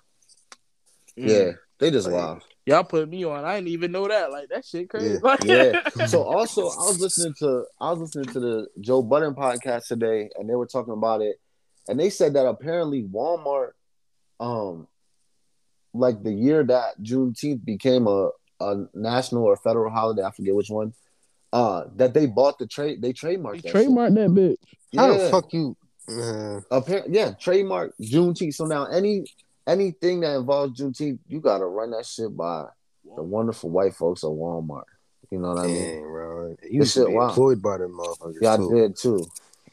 [1.18, 1.28] Mm.
[1.28, 2.42] Yeah, they just Like, wild.
[2.64, 3.44] Y'all put me on.
[3.44, 4.30] I didn't even know that.
[4.30, 5.18] Like that shit crazy.
[5.44, 5.72] Yeah.
[5.96, 6.06] Yeah.
[6.06, 10.30] So also, I was listening to I was listening to the Joe Budden podcast today,
[10.36, 11.36] and they were talking about it,
[11.88, 13.72] and they said that apparently Walmart,
[14.38, 14.86] um,
[15.94, 20.70] like the year that Juneteenth became a a national or federal holiday, I forget which
[20.70, 20.92] one,
[21.52, 23.72] uh, that they bought the trade, they trademarked that.
[23.72, 23.88] shit.
[24.14, 24.56] that bitch.
[24.96, 25.18] How Yeah.
[25.18, 25.76] the fuck you?
[26.70, 28.54] Appar- yeah, trademark Juneteenth.
[28.54, 29.24] So now any
[29.66, 32.66] anything that involves Juneteenth, you gotta run that shit by
[33.16, 34.84] the wonderful white folks at Walmart.
[35.30, 35.74] You know what I mean?
[35.82, 36.48] Damn, bro.
[36.48, 37.30] You This used shit be wild.
[37.30, 38.36] employed by them motherfuckers.
[38.40, 39.24] Yeah, I did too.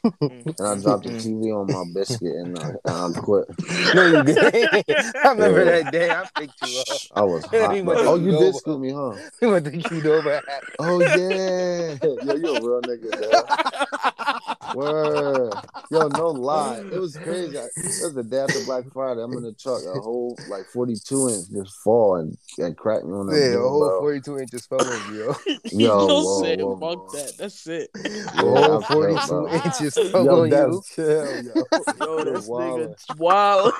[0.02, 3.44] And I dropped the TV on my biscuit and, uh, and I quit.
[3.94, 5.16] No, you didn't.
[5.24, 5.82] I remember Yeah.
[5.82, 6.10] that day.
[6.10, 7.00] I picked you up.
[7.14, 7.52] I was hot.
[7.70, 8.38] went Oh, you Qdoba.
[8.40, 9.12] did scoop me, huh?
[9.40, 10.40] We went to Qdoba.
[10.78, 11.96] Oh yeah.
[12.02, 14.56] Yo, you a real nigga, man.
[14.72, 15.52] Word.
[15.90, 16.82] Yo, no lie.
[16.92, 17.58] It was crazy.
[17.58, 19.22] I- It was the day after Black Friday.
[19.22, 23.12] I'm in the truck, a whole like 42 inch just fall and, and crack me
[23.12, 24.00] on the Yeah, a whole bro.
[24.00, 25.34] 42 inches fell on you, yo.
[25.72, 27.10] Yo, Yo, whoa, said, whoa, fuck whoa.
[27.12, 27.38] that.
[27.38, 27.90] That's it.
[27.94, 28.00] A
[28.36, 29.46] Yeah, whole 42 bro.
[29.52, 30.50] inches fell Yo, on you.
[30.50, 31.54] that's chill, yo.
[32.00, 32.88] Yo, this Wildin'.
[32.88, 33.72] nigga wild.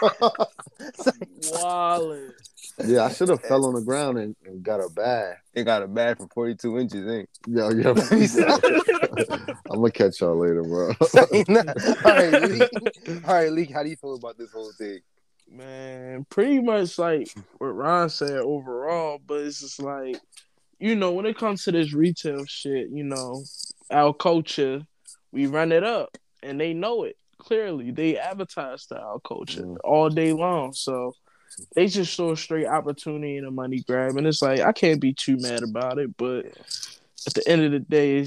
[0.99, 2.33] Wildin'.
[2.85, 5.37] Yeah, I should have fell on the ground and, and got a bag.
[5.55, 7.91] They got a bag for 42 inches, ain't Yo, yo.
[9.71, 10.89] I'm gonna catch y'all later, bro.
[12.05, 12.71] All right, Leak.
[13.27, 15.01] All right, Leak, how do you feel about this whole thing?
[15.51, 20.17] Man, pretty much like what Ron said overall, but it's just like,
[20.79, 23.43] you know, when it comes to this retail shit, you know,
[23.91, 24.83] our culture,
[25.33, 27.91] we run it up and they know it clearly.
[27.91, 29.77] They advertise to our culture Mhm.
[29.83, 30.73] all day long.
[30.73, 31.15] So
[31.75, 34.17] they just saw a straight opportunity and a money grab.
[34.17, 36.17] And it's like, I can't be too mad about it.
[36.17, 36.47] But
[37.27, 38.27] at the end of the day,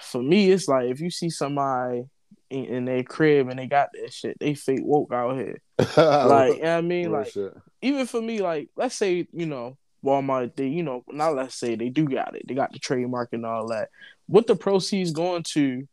[0.00, 2.04] for me, it's like if you see somebody
[2.50, 5.60] in, in their crib and they got that shit, they fake woke out here.
[5.96, 7.12] Like, you know what I mean?
[7.12, 7.54] Like, shit.
[7.82, 11.74] even for me, like, let's say, you know, Walmart, they, you know, now let's say
[11.74, 12.46] they do got it.
[12.46, 13.88] They got the trademark and all that.
[14.26, 15.86] What the proceeds going to,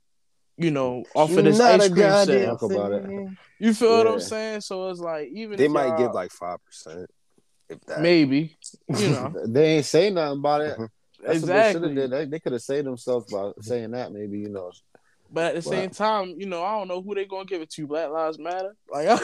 [0.57, 2.57] you know, off of this Not ice cream goddamn sale?
[2.57, 3.29] Talk about it.
[3.59, 4.61] You feel what I'm saying?
[4.61, 7.09] So it's like, even They if might give like five percent,
[7.69, 8.01] if that.
[8.01, 8.55] maybe,
[8.89, 10.77] you know, They ain't say nothing about it.
[11.25, 11.53] That's exactly.
[11.53, 12.11] what they should have did.
[12.11, 14.11] They, they could have saved themselves by saying that.
[14.11, 14.71] Maybe you know.
[15.31, 15.75] But at the Wow.
[15.75, 17.87] same time, you know, I don't know who they gonna give it to.
[17.87, 19.05] Black Lives Matter, like,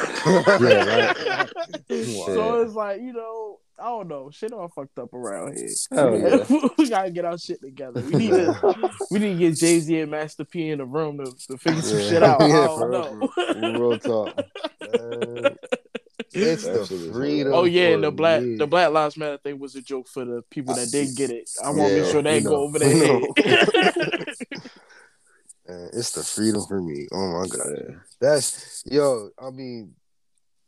[0.59, 1.45] Yeah, right.
[2.35, 4.29] so it's like, you know, I don't know.
[4.31, 5.69] Shit all fucked up around here.
[5.91, 6.45] Hell yeah.
[6.77, 8.01] we gotta get our shit together.
[8.01, 11.17] We need to, we need to get Jay Z and Master P in the room
[11.17, 12.10] to, to figure some Yeah.
[12.10, 12.41] shit out.
[12.47, 13.29] Yeah, I don't know.
[13.79, 14.38] Real talk.
[14.81, 15.55] Uh,
[16.34, 17.53] it's That the freedom.
[17.53, 18.55] Oh yeah, and the black me.
[18.57, 21.49] the Black Lives Matter thing was a joke for the people that didn't get it.
[21.63, 22.55] I want to Yeah, make sure they go know.
[22.63, 23.21] over their head.
[25.67, 27.07] Man, it's the freedom for me.
[27.12, 29.29] Oh my god, that's yo.
[29.41, 29.93] I mean,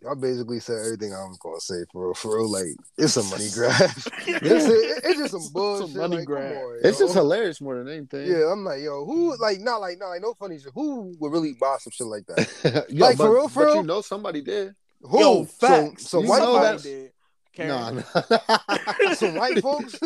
[0.10, 2.14] I basically said everything I'm gonna say for real.
[2.14, 3.74] For real, like it's a money grab.
[4.28, 5.96] it's, it- it's just some bullshit.
[5.96, 6.56] money like, grab.
[6.58, 8.28] On, It's just hilarious more than anything.
[8.30, 10.72] Yeah, I'm like, yo, who like not like not like no funny shit.
[10.74, 12.86] Who would really buy some shit like that?
[12.90, 13.76] Yo, Like, for real, for but real?
[13.78, 14.76] you know somebody did.
[15.02, 15.20] Who?
[15.20, 16.04] Yo, facts.
[16.10, 17.12] So, so You white folks, that- did.
[17.68, 19.14] Nah, nah.
[19.14, 20.00] some white folks.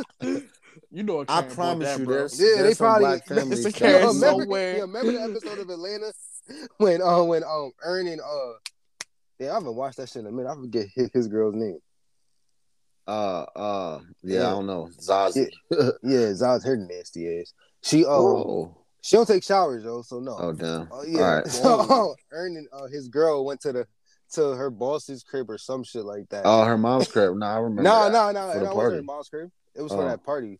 [0.91, 2.15] you know what I promise that, you, bro.
[2.17, 3.65] there's, Yeah, they there's some probably- black it's a families.
[3.65, 4.73] It's a that- Karen Yo, remember, somewhere.
[4.75, 6.13] yeah, remember the episode of Atlanta
[6.77, 8.53] when uh when um Ernie uh
[9.39, 10.49] yeah I haven't watched that shit in a minute.
[10.51, 11.79] I forget his, his girl's name.
[13.07, 14.47] Uh, uh, yeah, Yeah.
[14.47, 14.89] I don't know.
[14.99, 15.47] Zazie.
[15.71, 17.53] Yeah, Zaz her nasty ass.
[17.83, 20.35] She um Oh, she don't take showers though, so no.
[20.37, 20.89] oh, damn.
[20.91, 21.19] Oh yeah.
[21.21, 21.47] All right.
[21.51, 23.87] So Ernie uh, his girl went to the
[24.33, 26.41] to her boss's crib or some shit like that.
[26.43, 27.33] Oh, her mom's crib.
[27.37, 27.83] No, I remember.
[27.83, 28.59] no, no, no, no.
[28.71, 29.49] It wasn't her mom's crib.
[29.73, 29.97] It was Oh.
[29.97, 30.59] for that party.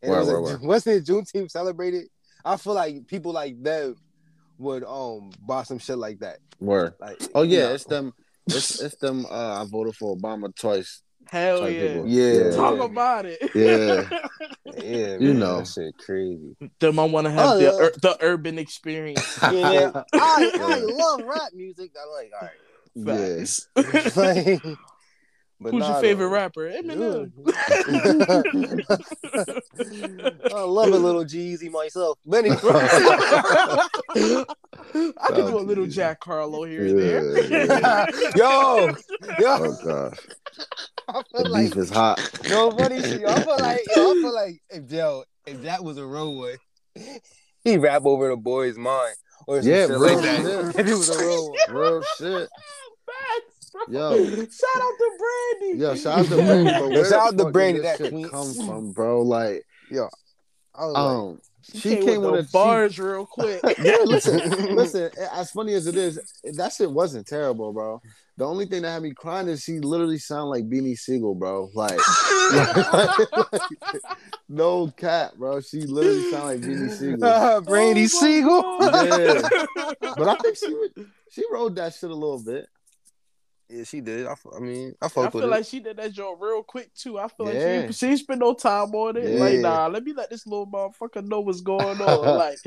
[0.00, 0.58] And Where, it was where, a- where?
[0.62, 2.06] wasn't it Juneteenth celebrated?
[2.44, 3.96] I feel like people like them
[4.58, 6.38] would um buy some shit like that.
[6.58, 6.94] Where?
[7.00, 7.74] Like Oh you yeah, know.
[7.74, 8.12] it's them.
[8.46, 9.26] It's it's them.
[9.26, 11.02] Uh, I voted for Obama twice.
[11.28, 11.80] Hell Type yeah.
[11.88, 12.08] people.
[12.08, 12.50] Yeah.
[12.52, 13.38] Talk about it.
[13.54, 14.08] Yeah.
[14.76, 15.58] Yeah, You man, know.
[15.58, 16.56] that shit crazy.
[16.78, 17.70] Them I want to have Oh, the yeah.
[17.70, 19.38] ur- the urban experience.
[19.42, 21.90] Yeah, I, I love rap music.
[22.00, 22.56] I'm like, all right.
[23.74, 23.84] Yeah.
[24.06, 24.16] Facts.
[24.16, 24.76] right.
[25.58, 26.34] Like, but Who's your favorite though.
[26.34, 26.70] rapper?
[26.70, 27.32] Eminem.
[30.52, 32.18] I love a little Jeezy myself.
[32.26, 32.58] But anyway,
[35.18, 35.96] I can do a little Jesus.
[35.96, 37.78] Jack Harlow here and there.
[37.80, 38.06] Yeah.
[38.36, 38.94] yo,
[39.38, 40.18] yo, Oh gosh,
[41.08, 42.18] I the feel like beef is hot.
[42.48, 43.24] no funny shit.
[43.24, 46.56] I feel like yo, I feel like if yo, if that was a roadway,
[47.64, 49.14] he rap over the boy's mind
[49.46, 50.72] or Yeah, shit real like that.
[50.74, 50.80] shit.
[50.80, 51.58] If it was a roadway.
[51.70, 52.48] Real shit.
[53.78, 54.10] Facts, bro.
[54.10, 54.24] Yo.
[54.50, 55.78] Shout out to Brandy.
[55.78, 56.70] Yo, shout out to Brandy.
[56.72, 58.28] But where Shout out to did Brandy, this that shit queen.
[58.28, 59.22] come from, bro?
[59.22, 59.62] Like,
[60.74, 63.60] I was like, um, She, she came, came with, with the a- bars real quick.
[63.82, 65.10] yeah, listen, listen.
[65.32, 66.20] As funny as it is,
[66.54, 68.00] that shit wasn't terrible, bro.
[68.36, 71.70] The only thing that had me crying is she literally sounded like Beanie Sigel, bro.
[71.74, 71.98] Like,
[74.48, 75.60] no cat, bro.
[75.60, 77.24] She literally sounded like Beanie Sigel.
[77.24, 78.62] uh, Brandy Oh Siegel.
[78.62, 79.20] God.
[79.20, 79.92] Yeah.
[80.16, 82.68] But I think she would, she rode that shit a little bit.
[83.68, 84.26] Yeah, she did.
[84.26, 85.56] I, f- I mean, I I fucked with feel it.
[85.56, 87.18] like she did that joint real quick too.
[87.18, 87.80] I feel Yeah.
[87.80, 89.28] like she, she ain't spent no time on it.
[89.28, 89.40] Yeah.
[89.40, 92.38] Like, nah, let me let this little motherfucker know what's going on.
[92.38, 92.58] like,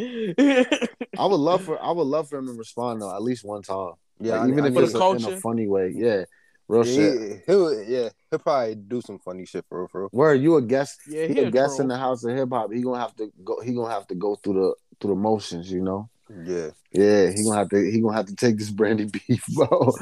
[1.18, 3.62] I would love for I would love for him to respond though at least one
[3.62, 3.94] time.
[4.20, 5.94] yeah, Like, even I, if it's a- in a funny way.
[5.96, 6.26] Yeah,
[6.68, 7.32] real yeah, shit.
[7.32, 10.10] he- he'll, yeah, he'll probably do some funny shit for real, for real.
[10.12, 11.00] Where you a guest?
[11.08, 12.74] yeah, he he a guest in the house of hip hop.
[12.74, 13.62] He gonna have to go.
[13.62, 15.72] He gonna have to go through the through the motions.
[15.72, 16.10] You know.
[16.30, 17.92] Yeah, Yeah, he gonna have to.
[17.92, 19.94] He gonna have to take this brandy beef, bro.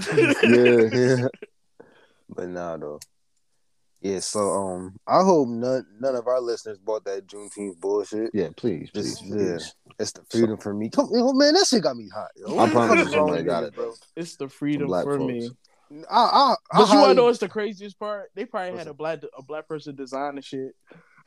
[0.44, 1.28] yeah, yeah.
[2.30, 3.00] But nah, though.
[4.02, 8.30] Yeah, so um, I hope none none of our listeners bought that Juneteenth bullshit.
[8.34, 8.50] yeah.
[8.56, 9.42] Please, please, Just please.
[9.42, 10.90] yeah, it's the freedom for me.
[10.90, 12.30] Come, yo, man, that shit got me hot.
[12.36, 12.48] Yo.
[12.48, 13.76] I What the promise you somebody got it.
[13.76, 13.94] bro.
[14.16, 15.20] It's the freedom for folks.
[15.20, 15.50] me.
[16.12, 18.30] I, I, I But you wanna know what's the craziest part?
[18.36, 20.74] They probably had a black a black person design the shit.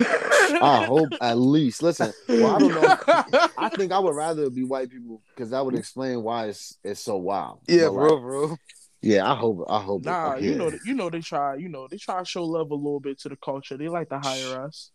[0.62, 1.82] I hope at least.
[1.82, 3.48] Listen, well, I don't know.
[3.58, 6.78] I think I would rather it be white people because that would explain why it's
[6.82, 7.60] it's so wild.
[7.66, 8.56] Yeah, But, like, bro, bro.
[9.02, 9.64] Yeah, I hope.
[9.68, 10.04] I hope.
[10.04, 10.40] Nah, yeah.
[10.40, 13.00] you know, you know they try, you know, they try to show love a little
[13.00, 13.76] bit to the culture.
[13.76, 14.90] They like to hire us.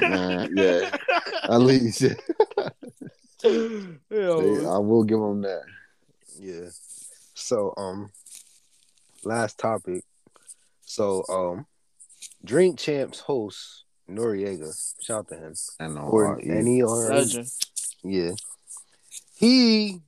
[0.00, 0.96] Man, yeah.
[1.42, 2.14] At least, yeah.
[3.44, 5.62] Yo, I will give them that.
[6.38, 6.68] Yeah.
[7.34, 8.10] So um,
[9.22, 10.04] last topic.
[10.82, 11.66] So, um,
[12.44, 14.72] Drink Champs host Noreaga,
[15.02, 16.48] shout out to him, And or E.
[16.48, 17.24] N E R.
[18.04, 18.30] Yeah,
[19.36, 20.00] he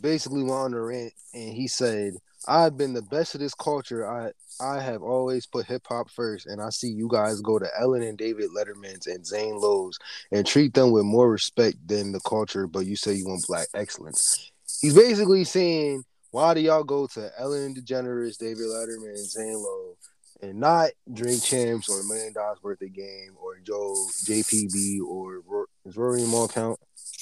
[0.00, 2.14] basically went on a rant and he said,
[2.48, 4.08] "I've been the best of this culture.
[4.08, 7.68] I I have always put hip hop first, and I see you guys go to
[7.78, 9.98] Ellen and David Letterman's and Zane Lowe's
[10.32, 12.66] and treat them with more respect than the culture.
[12.66, 14.50] But you say you want black excellence.
[14.80, 19.96] He's basically saying, why do y'all go to Ellen DeGeneres, David Letterman, and Zane Lowe,
[20.42, 23.94] and not Drink Champs or Million Dollars Worth of Game or Joe
[24.24, 26.78] JBP or Ro- is Rory Mal count?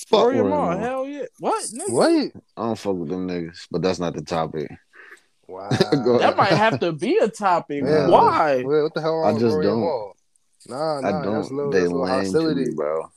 [0.08, 0.78] Fuck Rory Rory Mal, Mal.
[0.78, 1.24] hell yeah.
[1.38, 1.64] What?
[1.64, 1.90] Nigga?
[1.92, 2.32] What?
[2.56, 4.70] I don't fuck with them niggas, but that's not the topic.
[5.46, 5.68] Wow.
[6.18, 7.82] That might have to be a topic.
[7.84, 8.08] Yeah.
[8.08, 8.56] Why?
[8.64, 9.80] Wait, what the hell wrong I with just Rory don't.
[9.80, 10.16] Mal?
[10.66, 11.56] Nah, nah, I that's don't.
[11.56, 12.64] little, they that's little lame to hostility.
[12.70, 13.12] me, bro.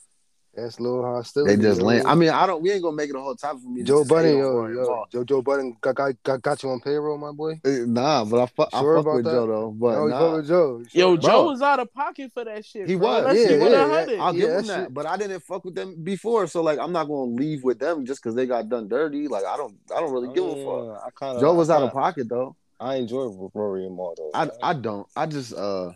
[0.57, 1.55] That's a little hostility.
[1.55, 1.85] They just yo.
[1.85, 2.01] lame.
[2.07, 2.63] I mean, I don't.
[2.63, 3.83] We ain't gonna make it a whole topic for me.
[3.83, 7.19] Joe just Budden, yo, yo, Joe, Joe Budden got, got, got, got you on payroll,
[7.19, 7.59] my boy.
[7.63, 8.71] Eh, Nah, but I fuck.
[8.71, 9.31] Sure I fuck about with that?
[9.33, 9.69] Joe though.
[9.77, 10.35] But no, nah.
[10.37, 10.79] with Joe.
[10.79, 11.17] You Yo.
[11.17, 11.43] Joe Bro.
[11.45, 12.89] was out of pocket for that shit.
[12.89, 13.07] He bro.
[13.07, 14.23] was, Let's yeah, yeah, yeah.
[14.23, 16.79] I'll Yeah, give him that, shit- but I didn't fuck with them before, so like
[16.79, 19.27] I'm not gonna leave with them just because they got done dirty.
[19.27, 21.03] Like I don't, I don't really give a fuck.
[21.05, 22.55] I kind Joe was out of pocket though.
[22.79, 24.31] I enjoy Rory and Mal though.
[24.33, 25.07] I, I don't.
[25.15, 25.91] I just, uh,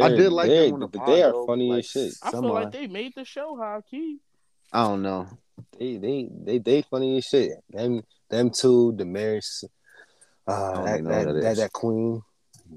[0.00, 1.78] They're- I did like they're- them on the but pod, they are though, funny like,
[1.80, 2.14] as shit.
[2.22, 4.18] I feel like they made the show high key.
[4.72, 5.26] I don't know.
[5.78, 7.52] They they they they funny as shit.
[7.70, 9.64] Them them two, Damaris,
[10.46, 11.58] uh, don't that that, what that that, is.
[11.58, 12.22] that queen,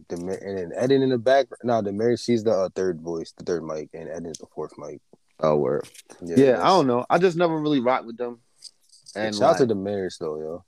[0.09, 1.47] Demar- and then Eden in the back.
[1.63, 5.01] No, Damaris, she's the uh, third voice, the third mic, and Eden's the fourth mic.
[5.41, 5.87] Oh, word.
[6.23, 7.05] Yeah, Yeah, I don't know.
[7.09, 8.39] I just never really rocked with them.
[9.15, 10.63] And shout out to like, Damaris though, yo.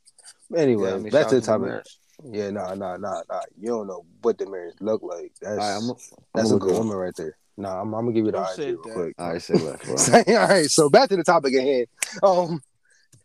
[0.55, 1.83] Anyway, yeah, I mean, back to the topic.
[2.21, 2.37] Damaris.
[2.39, 3.41] Yeah, nah, nah, nah, nah.
[3.59, 5.31] You don't know what Damaris look like.
[5.41, 5.95] That's All right, I'm, I'm
[6.35, 6.77] that's gonna a good go.
[6.79, 7.37] woman right there.
[7.57, 8.93] Nah, I'm, I'm gonna give you the Who IG said real that?
[8.93, 9.15] quick.
[9.19, 10.35] All right, say less, bro.
[10.39, 11.87] All right, so back to the topic at hand.
[12.23, 12.61] Um,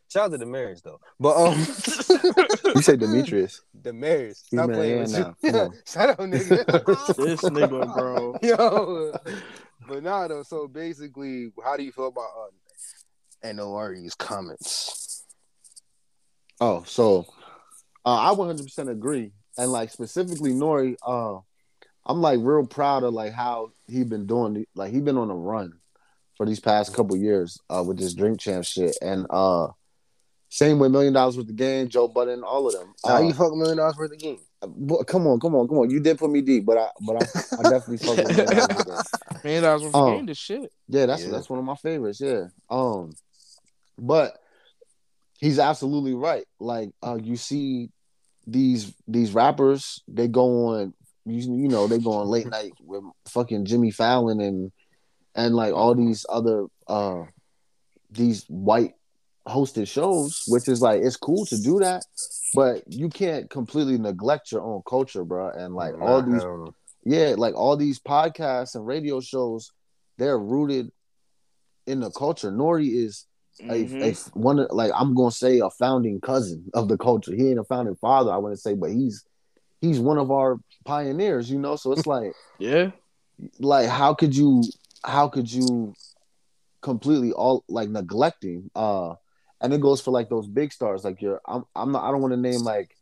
[0.08, 1.58] shout out to Damaris though, but um,
[2.74, 3.62] you say Demetrius.
[3.80, 5.36] Damaris, He's stop my playing man with now.
[5.42, 5.52] you.
[5.52, 5.74] Come on.
[5.86, 7.16] Shut up, nigga.
[7.16, 8.38] This nigga, bro.
[8.42, 9.12] Yo,
[9.88, 10.42] but nah, though.
[10.42, 12.28] So basically, how do you feel about
[13.44, 15.24] uh, NORE's comments?
[16.60, 17.24] Oh, so
[18.08, 21.40] uh, I 100% agree, and like specifically Nori, uh,
[22.06, 24.64] I'm like real proud of like how he been doing.
[24.74, 25.74] Like he been on a run
[26.36, 29.68] for these past couple years uh, with this drink champ shit, and uh,
[30.48, 32.94] same with Million Dollars with the game, Joe Budden, all of them.
[33.04, 34.38] How Uh, you fuck million dollars worth the game?
[34.66, 35.90] but come on, come on, come on.
[35.90, 37.26] You did put me deep, but I, but I,
[37.60, 39.40] I definitely fuck with Million Dollars with the Game.
[39.44, 40.10] Man, that was Oh.
[40.16, 40.72] game the shit.
[40.88, 41.30] Yeah, that's Yeah.
[41.32, 42.20] that's one of my favorites.
[42.20, 42.46] Yeah.
[42.70, 43.12] Um,
[43.98, 44.38] but
[45.38, 46.44] he's absolutely right.
[46.58, 47.90] Like, uh, you see
[48.50, 50.94] these these rappers, they go on,
[51.26, 54.72] you, you know, they go on late night with fucking Jimmy Fallon and
[55.34, 57.22] and like all these other uh
[58.10, 58.94] these white
[59.46, 62.04] hosted shows, which is like it's cool to do that,
[62.54, 65.50] but you can't completely neglect your own culture, bro.
[65.50, 69.72] And like all these hell yeah, like all these podcasts and radio shows,
[70.18, 70.90] they're rooted
[71.86, 72.50] in the culture.
[72.50, 73.26] Nori is
[73.60, 74.02] a, Mhm.
[74.34, 77.34] a one of- like I'm gonna say a founding cousin of the culture.
[77.34, 79.24] He ain't a founding father, I wouldn't say, but he's
[79.80, 81.76] he's one of our pioneers, you know.
[81.76, 82.90] So it's like yeah.
[83.58, 84.64] like how could you
[85.04, 85.94] how could you
[86.80, 89.14] completely all like neglecting uh
[89.60, 92.20] and it goes for like those big stars like you're I'm I'm not I don't
[92.22, 92.94] want to name like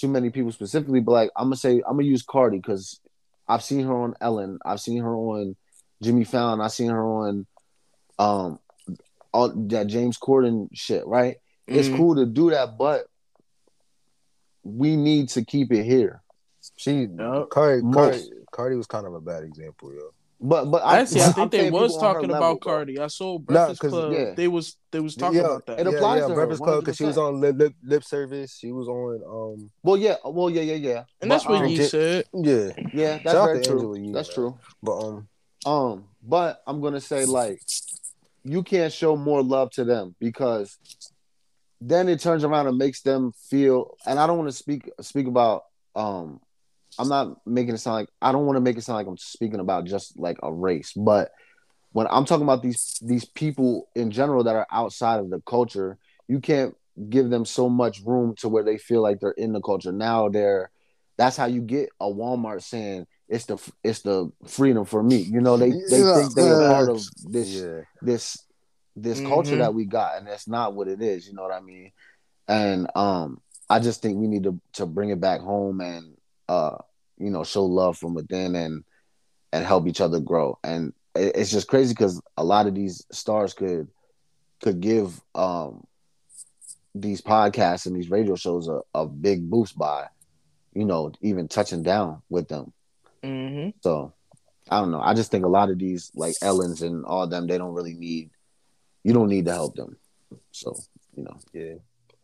[0.00, 3.00] too many people specifically but like I'm gonna say I'm gonna use Cardi because
[3.46, 5.54] I've seen her on Ellen I've seen her on
[6.02, 7.46] Jimmy Fallon I've seen her on
[8.18, 8.58] um
[9.32, 11.96] all that James Corden shit right it's Mhm.
[11.96, 13.06] cool to do that but
[14.62, 16.22] we need to keep it here
[16.76, 17.48] She Yup.
[17.50, 20.10] Cardi, Cardi, Cardi was kind of a bad example, yo.
[20.40, 22.72] but but Actually, I, I'm think they was people on her talking about bro.
[22.72, 22.98] Cardi.
[22.98, 24.12] I saw Breakfast 'cause- Club.
[24.12, 24.34] yeah.
[24.34, 25.80] They was they was talking yeah, about that.
[25.80, 28.56] It applies yeah, to her, Breakfast Club because she was on lip, lip lip service.
[28.58, 31.04] She was on um Well, yeah, well, yeah, yeah, yeah.
[31.22, 32.24] and that's what um, he J- said.
[32.34, 32.70] yeah.
[32.92, 33.94] Yeah, that's Shout very true.
[33.94, 34.34] Angela that's man.
[34.34, 34.58] true.
[34.82, 35.28] But um
[35.66, 37.60] Um, but I'm gonna say like,
[38.44, 40.78] you can't show more love to them because
[41.80, 43.96] then it turns around and makes them feel.
[44.06, 45.64] And I don't want to speak speak about.
[45.94, 46.40] Um,
[46.98, 49.16] I'm not making it sound like I don't want to make it sound like I'm
[49.16, 51.30] speaking about just like a race, but
[51.92, 55.98] when I'm talking about these these people in general that are outside of the culture,
[56.28, 56.76] you can't
[57.08, 59.92] give them so much room to where they feel like they're in the culture.
[59.92, 60.70] Now they're
[61.16, 65.18] that's how you get a Walmart saying it's the it's the freedom for me.
[65.18, 66.68] You know, they they Yeah, think they're yeah.
[66.68, 67.80] part of this yeah.
[68.02, 68.36] this
[68.96, 69.60] this culture Mhm.
[69.60, 71.26] that we got, and that's not what it is.
[71.26, 71.92] You know what I mean?
[72.48, 76.16] And um, I just think we need to to bring it back home and
[76.48, 76.76] uh,
[77.18, 78.84] you know, show love from within and
[79.52, 80.58] and help each other grow.
[80.64, 83.88] And it- it's just crazy because a lot of these stars could
[84.62, 85.86] could give um
[86.94, 90.08] these podcasts and these radio shows a, a big boost by
[90.72, 92.72] you know, even touching down with them.
[93.22, 93.70] Mm-hmm.
[93.80, 94.12] So
[94.70, 95.00] I don't know.
[95.00, 97.94] I just think a lot of these like Ellens and all them, they don't really
[97.94, 98.30] need.
[99.02, 99.96] You don't need to help them.
[100.52, 100.76] So
[101.16, 101.74] you know, Yeah.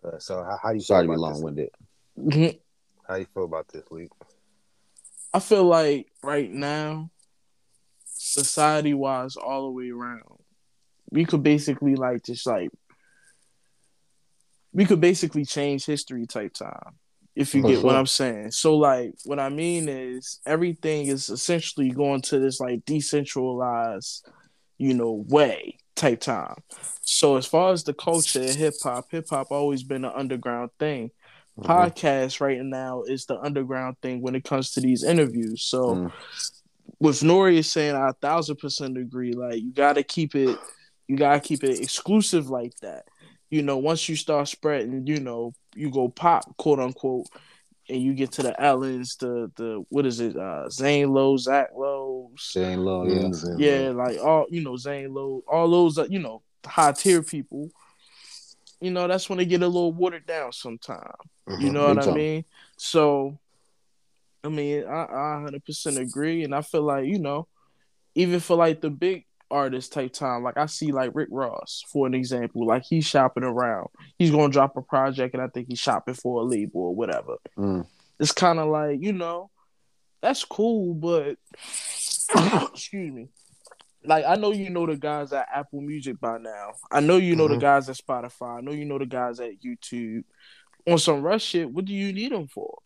[0.04, 1.42] Uh, so how, how you feel sorry to be about long this?
[1.42, 2.56] winded.
[3.08, 4.10] How you feel about this league?
[5.34, 7.10] I feel like right now,
[8.04, 10.22] society wise, all the way around,
[11.10, 12.70] we could basically like just like
[14.72, 16.94] we could basically change history type time.
[17.36, 17.94] If you get what.
[17.96, 18.50] I'm saying.
[18.52, 24.26] So like what I mean is everything is essentially going to this like decentralized,
[24.78, 26.56] you know, way type time.
[27.02, 30.70] So as far as the culture of hip hop, hip hop always been an underground
[30.78, 31.10] thing.
[31.58, 31.70] Mm-hmm.
[31.70, 35.62] Podcast right now is the underground thing when it comes to these interviews.
[35.62, 36.12] So Mm.
[37.00, 39.32] with Nori is saying I a thousand percent agree.
[39.32, 40.58] Like you gotta keep it
[41.08, 43.04] you gotta keep it exclusive like that.
[43.50, 47.26] You know, once you start spreading, you know, you go pop, quote unquote,
[47.88, 51.68] and you get to the Ellens, the the what is it, uh Zane Lowe, Zach
[51.76, 53.28] Lowe, Shane Low, yeah.
[53.28, 57.22] Mm, yeah, like all you know, Zane Lowe, all those uh, you know, high tier
[57.22, 57.70] people.
[58.80, 61.12] You know, that's when they get a little watered down sometimes.
[61.46, 61.72] You Mhm.
[61.72, 62.14] know Big what I time.
[62.14, 62.44] mean?
[62.76, 63.38] So,
[64.44, 66.44] I mean, I, I 100% agree.
[66.44, 67.48] And I feel like, you know,
[68.14, 72.06] even for like the big artist type time, like I see like Rick Ross, for
[72.06, 73.88] an example, like he's shopping around.
[74.18, 77.36] He's to drop a project and I think he's shopping for a label or whatever.
[77.56, 77.86] Mm.
[78.18, 79.50] It's kind of like, you know,
[80.22, 81.36] that's cool, but
[82.72, 83.28] excuse me.
[84.04, 86.72] Like I know you know the guys at Apple Music by now.
[86.90, 87.54] I know you know Mhm.
[87.54, 88.58] the guys at Spotify.
[88.58, 90.22] I know you know the guys at YouTube.
[90.88, 92.78] On some rush shit, what do you need them for?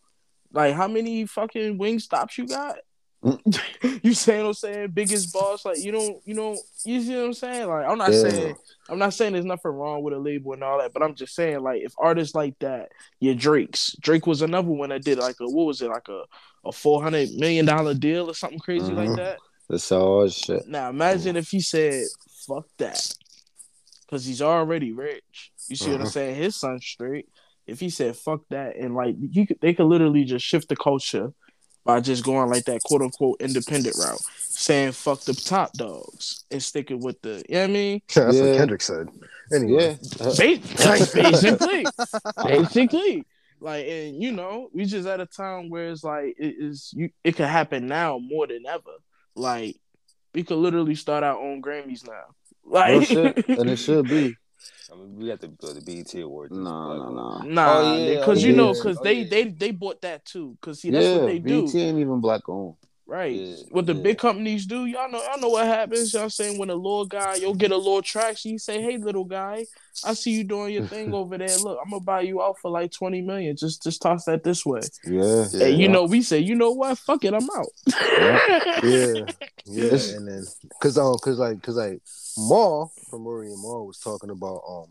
[0.53, 2.79] Like how many fucking Wingstops you got?
[4.03, 4.91] you saying what I'm saying?
[4.93, 7.69] Biggest boss, like you don't, you don't, you see what I'm saying?
[7.69, 8.19] Like I'm not Yeah.
[8.23, 8.57] saying,
[8.89, 11.35] I'm not saying there's nothing wrong with a label and all that, but I'm just
[11.35, 12.89] saying like if artists like that,
[13.21, 16.23] your Drake's, Drake was another one that did like a what was it like a
[16.65, 19.17] a four hundred million dollar deal or something crazy like Mhm.
[19.17, 19.39] that.
[19.69, 20.67] That's all shit.
[20.67, 22.05] Now imagine if he said
[22.47, 23.15] fuck that,
[24.07, 25.53] because he's already rich.
[25.69, 26.13] You see what I'm Mhm.
[26.13, 26.35] saying?
[26.37, 27.29] His son's straight.
[27.67, 30.77] If he said fuck that and like you could, they could literally just shift the
[30.77, 31.33] culture
[31.91, 36.63] by just going like that quote unquote independent route, saying fuck the top dogs and
[36.63, 37.43] sticking with the.
[37.49, 38.03] You know what I mean?
[38.15, 38.43] That's Yeah.
[38.45, 39.09] what Kendrick said.
[39.53, 39.99] Anyway.
[40.21, 40.27] Yeah.
[40.27, 41.85] Uh, basically,
[42.45, 43.25] basically.
[43.61, 47.11] Like and you know, we just at a time where it's like it is you
[47.25, 48.97] it could happen now more than ever.
[49.35, 49.77] Like
[50.33, 52.23] we could literally start our own Grammys now.
[52.65, 53.49] Real Like shit.
[53.49, 54.37] And it should be.
[54.93, 56.57] I mean, we got to go to BET Awards.
[56.57, 57.45] No, no, no.
[57.45, 59.25] Nah, Oh, yeah, because oh, you know, because Oh, they yeah.
[59.25, 60.57] they they bought that too.
[60.61, 62.77] Because see, that's yeah, what they do, BET ain't even black owned.
[63.11, 63.33] Right?
[63.35, 64.03] Yeah, what the yeah.
[64.03, 66.15] big companies do, y'all know, y'all know what happens.
[66.15, 68.53] Y'all saying when a little guy, you'll get a little traction.
[68.53, 69.67] You say, "Hey, little guy,
[70.05, 71.57] I see you doing your thing over there.
[71.59, 73.57] Look, I'm gonna buy you out for like twenty million.
[73.57, 75.45] Just just toss that this way." Yeah.
[75.51, 75.67] Yeah.
[75.67, 76.99] and you know, we say, you know what?
[76.99, 77.67] Fuck it, I'm out.
[77.89, 78.39] Yeah,
[79.67, 80.45] yeah, It's- and then
[80.81, 82.01] cause um, cause like, cause like,
[82.39, 84.87] Mal from Rory and Mal was talking about um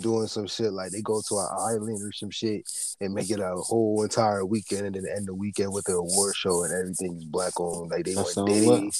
[0.00, 2.62] doing some shit like they go to an island or some shit
[3.00, 6.34] and make it a whole entire weekend and then end the weekend with the award
[6.36, 8.66] show and everything's black on like they That went Diddy.
[8.66, 8.96] lit.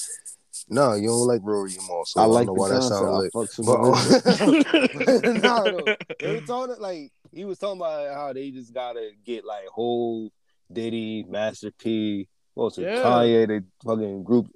[0.70, 2.68] No, you don't like Rory and Mal, so I I, like don't the know why
[2.68, 3.00] that concept.
[3.00, 3.32] sound I lit.
[3.32, 4.58] But
[5.32, 5.32] it.
[5.32, 9.10] um, no, no, they were talking like he was talking about how they just gotta
[9.24, 10.30] get like whole
[10.72, 13.02] Diddy, Master P, what was it, Yeah.
[13.02, 14.48] Kanye, the fucking group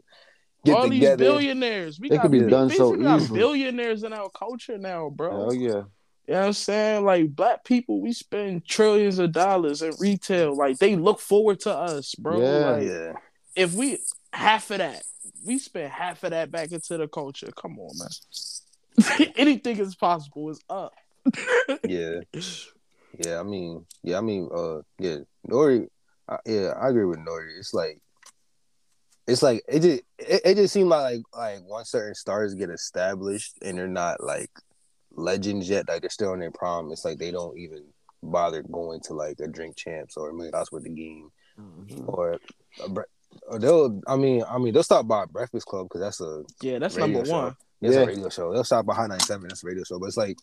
[0.64, 3.38] get All these billionaires, we They got could be done so basically easily.
[3.38, 5.46] billionaires in our culture now, bro.
[5.48, 5.82] Oh yeah.
[6.26, 7.04] You know what I'm saying?
[7.04, 10.56] Like black people, we spend trillions of dollars in retail.
[10.56, 12.40] Like they look forward to us, bro.
[12.40, 12.70] Yeah.
[12.70, 13.12] Like yeah,
[13.56, 13.98] if we
[14.32, 15.02] half of that,
[15.44, 17.50] we spend half of that back into the culture.
[17.60, 19.32] Come on, man.
[19.36, 20.50] Anything is possible.
[20.50, 20.94] It's up.
[21.88, 22.20] yeah,
[23.18, 23.40] yeah.
[23.40, 25.18] I mean, yeah, I mean, uh, yeah,
[25.48, 25.88] Nori,
[26.28, 27.58] uh, yeah, I agree with Nori.
[27.58, 28.00] It's like,
[29.26, 32.70] it's like it just it, it just seemed like like like once certain stars get
[32.70, 34.50] established and they're not like
[35.14, 36.90] legends yet, like they're still in their prime.
[36.90, 37.84] It's like they don't even
[38.22, 42.04] bother going to like a drink champs or a million dollars worth of game mm-hmm.
[42.08, 42.38] or.
[42.84, 43.02] A bre-
[43.48, 46.78] or they'll, I mean, I mean, they'll stop by Breakfast Club because that's a Yeah,
[46.78, 47.32] that's Radio number show.
[47.32, 47.56] one.
[47.80, 48.02] It's Yeah.
[48.02, 48.52] a radio show.
[48.52, 49.48] They'll stop behind 97.
[49.48, 49.98] That's a radio show.
[49.98, 50.36] But it's like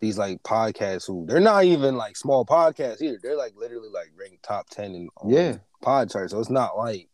[0.00, 3.18] these like podcasts who they're not even like small podcasts either.
[3.22, 5.58] They're like literally like ranked top 10 in Yeah.
[5.82, 6.32] pod charts.
[6.32, 7.08] So it's not like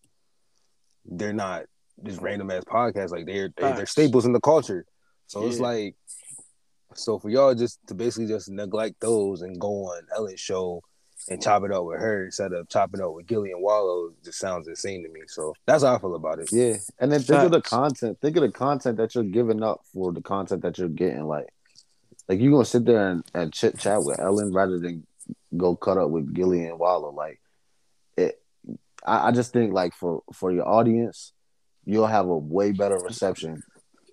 [1.05, 1.65] they're not
[2.05, 3.11] just random ass podcasts.
[3.11, 4.87] Like they're they, they're staples in the culture.
[5.27, 5.97] So it's like
[6.95, 10.83] so for y'all just to basically just neglect those and go on Ellen's show
[11.29, 14.39] and chop it up with her instead of chopping up with Gillie and Wallo just
[14.39, 15.21] sounds insane to me.
[15.27, 16.49] So that's how I feel about it.
[16.51, 16.77] Yeah.
[16.99, 18.19] And then think of the content.
[18.21, 21.27] Think of the content that you're giving up for the content that you're getting.
[21.27, 21.49] Like,
[22.29, 25.07] like you're gonna sit there and, and chit chat with Ellen rather than
[25.57, 27.11] go cut up with Gillie and Wallo.
[27.11, 27.41] Like,
[28.17, 28.41] it,
[29.05, 31.33] I, I just think like for for your audience,
[31.85, 33.63] you'll have a way better reception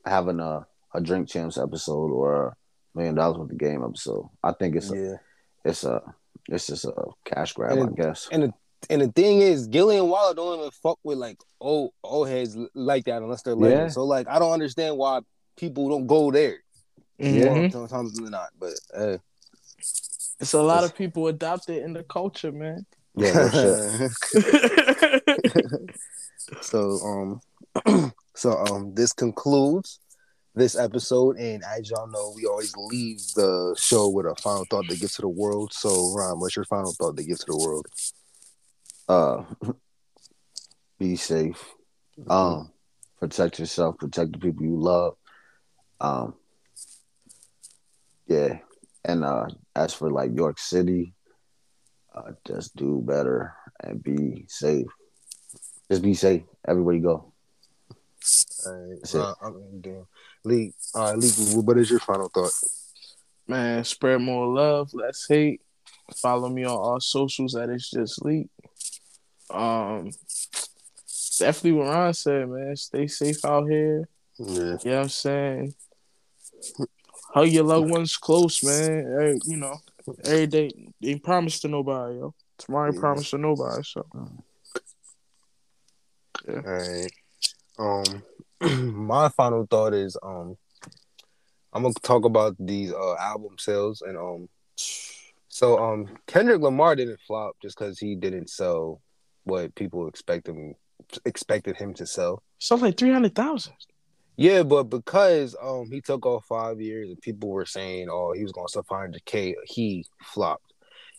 [0.06, 2.56] having a a drink champs episode or a
[2.98, 3.98] million dollars with the game up.
[3.98, 5.20] So I think it's a,
[5.64, 6.02] it's a
[6.50, 6.94] it's just a
[7.26, 8.28] cash grab, And I guess.
[8.32, 8.54] And the
[8.90, 12.58] and the thing is, Gillie and Wallo don't even fuck with like old old heads
[12.74, 13.92] like that unless they're legends.
[13.92, 13.96] Yeah.
[13.96, 15.22] So like, I don't understand why
[15.58, 16.58] people don't go there.
[17.20, 17.46] Mhm.
[17.46, 19.18] More Sometimes than not, but uh,
[20.40, 22.86] It's a lot of people adopted in the culture, man.
[23.16, 24.12] Yeah, no shit.
[26.62, 27.40] so
[27.86, 30.00] um, so um, this concludes
[30.58, 34.88] this episode, and as y'all know, we always leave the show with a final thought
[34.90, 35.72] to give to the world.
[35.74, 37.86] So, Ron, what's your final thought to give to the world?
[39.10, 39.44] uh
[41.00, 41.64] be safe.
[42.30, 42.72] Um
[43.20, 45.16] protect yourself protect the people you love.
[46.02, 46.34] Um
[48.28, 48.60] yeah
[49.06, 49.46] and uh
[49.76, 51.14] as for like york city
[52.14, 54.88] uh just do better and be safe.
[55.90, 56.44] Just be safe.
[56.68, 57.34] Everywhere you go.
[58.66, 59.22] Alright, That's it.
[59.22, 59.82] uh, I'm
[60.48, 62.52] Lee, uh, Lee, what is your final thought?
[63.48, 65.62] Man, spread more love, less hate.
[66.16, 68.48] Follow me on all socials at it's just leak.
[69.50, 70.12] Um,
[71.40, 72.76] definitely what Ron said, man.
[72.76, 74.08] Stay safe out here.
[74.40, 75.74] Yeah, You know what I'm saying?
[77.34, 79.12] Hug your loved ones close, man.
[79.12, 79.78] Every, you know,
[80.24, 80.72] every day.
[81.02, 82.34] they promise to nobody, yo.
[82.58, 83.00] Tomorrow Yeah.
[83.00, 84.06] promise to nobody, so.
[84.14, 84.32] all
[86.48, 87.12] right.
[87.78, 88.24] Um,
[88.62, 90.58] my final thought is um,
[91.74, 94.50] I'm gonna talk about these uh album sales and um,
[95.48, 99.02] so um, Kendrick Lamar didn't flop just because he didn't sell
[99.44, 100.76] what people expect him
[101.26, 102.44] expected him to sell.
[102.60, 103.74] Something like 300,000.
[104.36, 108.44] Yeah, but because um he took off five years and people were saying, oh, he
[108.44, 110.67] was gonna sell 500k, he flopped.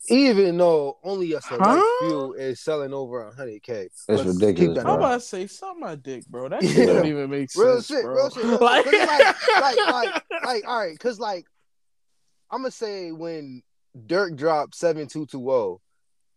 [0.09, 1.83] Even though only a select Huh?
[2.01, 3.67] few is selling over 100k.
[3.67, 4.87] That's Let's ridiculous, keep that.
[4.91, 6.49] I'm about to say something my dick, bro.
[6.49, 6.71] That Yeah.
[6.71, 7.65] shit don't even make sense.
[7.65, 8.15] Real shit, bro.
[8.15, 8.45] real shit.
[8.45, 8.95] Real Like, shit.
[8.95, 11.45] 'Cause like, like, like, like, all right, cause like,
[12.51, 13.63] I'm gonna say when
[14.07, 15.81] Durk dropped seven two two zero,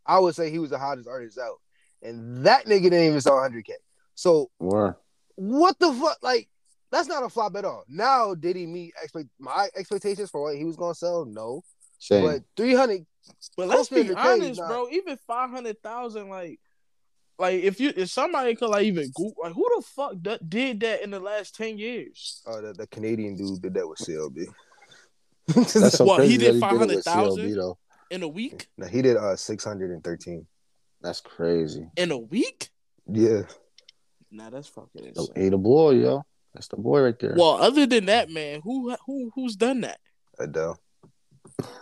[0.06, 1.58] I would say he was the hottest artist out,
[2.02, 3.72] and that nigga didn't even sell 100k.
[4.16, 4.96] So Word.
[5.36, 6.18] what the fuck?
[6.22, 6.50] Like,
[6.92, 7.84] that's not a flop at all.
[7.88, 11.24] Now, did he meet expect my expectations for what he was gonna sell?
[11.26, 11.64] No,
[12.02, 12.24] Same.
[12.24, 13.06] but 300.
[13.56, 14.68] But let's be the case, honest, nah.
[14.68, 14.90] bro.
[14.90, 16.60] Even five hundred thousand, like,
[17.38, 20.80] like if you if somebody could like even Google, like who the fuck d- did
[20.80, 22.42] that in the last ten years?
[22.48, 24.46] Uh, the, the Canadian dude did that with CLB.
[25.48, 27.56] That's so What, crazy he did it 500,000?
[27.56, 27.78] though.
[28.10, 28.68] In a week?
[28.78, 30.46] no, he did uh 613.
[31.02, 31.88] That's crazy.
[31.96, 32.70] In a week?
[33.08, 33.44] Yeah.
[34.32, 35.34] Nah, that's fucking So, insane.
[35.36, 36.24] hey, the boy, yo.
[36.54, 37.36] That's the boy right there.
[37.38, 40.00] Well, other than that, man, who who who's done that
[40.40, 40.80] Adele.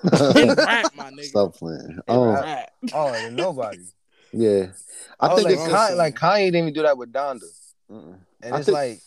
[0.03, 1.23] In rap, my nigga?
[1.25, 1.81] Stop playing.
[1.89, 2.71] In Oh, rap.
[2.93, 3.79] Oh, and nobody.
[4.33, 4.67] yeah.
[5.19, 7.41] I, I, think like, it's Kanye, like Kanye didn't even do that with Donda,
[7.91, 8.15] Mm-mm.
[8.41, 9.01] and I it's think- like,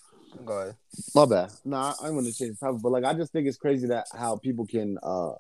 [0.45, 0.77] go ahead.
[1.15, 1.51] My bad.
[1.65, 3.87] No, I, I'm going to change the topic, but like I just think it's crazy
[3.89, 5.33] that how people can uh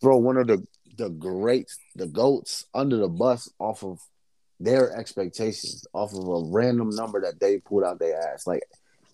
[0.00, 0.66] throw one of the
[0.96, 3.98] the greats, the goats, under the bus off of
[4.60, 8.46] their expectations, off of a random number that they pulled out their ass.
[8.46, 8.62] Like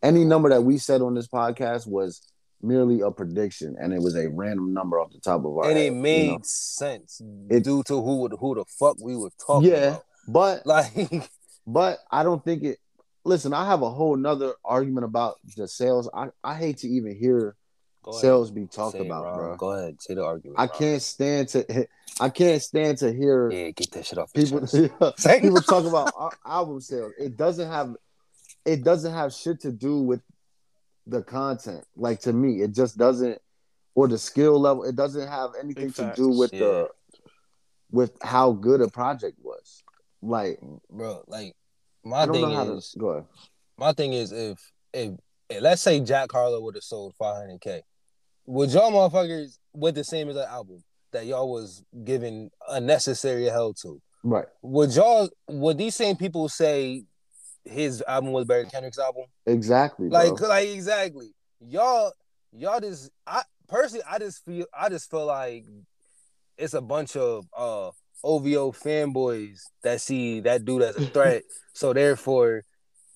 [0.02, 2.20] any number that we said on this podcast was
[2.62, 5.76] merely a prediction, and it was a random number off the top of our and
[5.78, 6.38] head, it you made know?
[6.42, 10.04] sense It- due to who would- who the fuck we were talking Yeah, about.
[10.28, 11.30] but Like,
[11.66, 12.78] But I don't think it.
[13.24, 16.08] Listen, I have a whole nother argument about the sales.
[16.14, 17.54] I, I hate to even hear
[18.02, 18.20] go ahead.
[18.22, 19.36] sales be talked it, about, Ron.
[19.36, 19.56] bro.
[19.56, 20.58] Go ahead, say the argument.
[20.58, 20.76] I Ron.
[20.78, 21.86] can't stand to.
[22.18, 24.32] I can't stand to hear Yeah, get that shit off.
[24.32, 24.60] people
[25.40, 26.12] people talk about
[26.46, 27.12] album sales.
[27.18, 27.94] It doesn't have.
[28.64, 30.20] It doesn't have shit to do with
[31.06, 31.84] the content.
[31.96, 33.38] Like to me, it just doesn't.
[33.96, 34.84] Or the skill level.
[34.84, 36.16] It doesn't have anything Big to facts.
[36.18, 36.58] do with Yeah.
[36.60, 36.88] the
[37.90, 39.82] with how good a project was.
[40.22, 41.24] Like bro.
[41.26, 41.56] Like,
[42.04, 43.24] my thing how is, to go ahead.
[43.76, 44.58] my thing is, if
[44.94, 45.12] if,
[45.48, 47.80] if let's say Jack Harlow would have sold 500k,
[48.46, 50.82] would y'all motherfuckers with the same as an album
[51.12, 54.00] that y'all was giving unnecessary hell to?
[54.22, 54.46] Right.
[54.62, 57.04] Would y'all would these same people say
[57.64, 59.24] his album was better than Kendrick's album?
[59.46, 60.08] Exactly.
[60.08, 60.48] Like, bro.
[60.48, 61.34] like exactly.
[61.60, 62.12] Y'all,
[62.52, 63.10] y'all just.
[63.26, 65.66] I personally, I just feel, I just feel like
[66.56, 67.90] it's a bunch of uh
[68.22, 71.42] OVO fanboys that see that dude as a threat.
[71.72, 72.64] so therefore,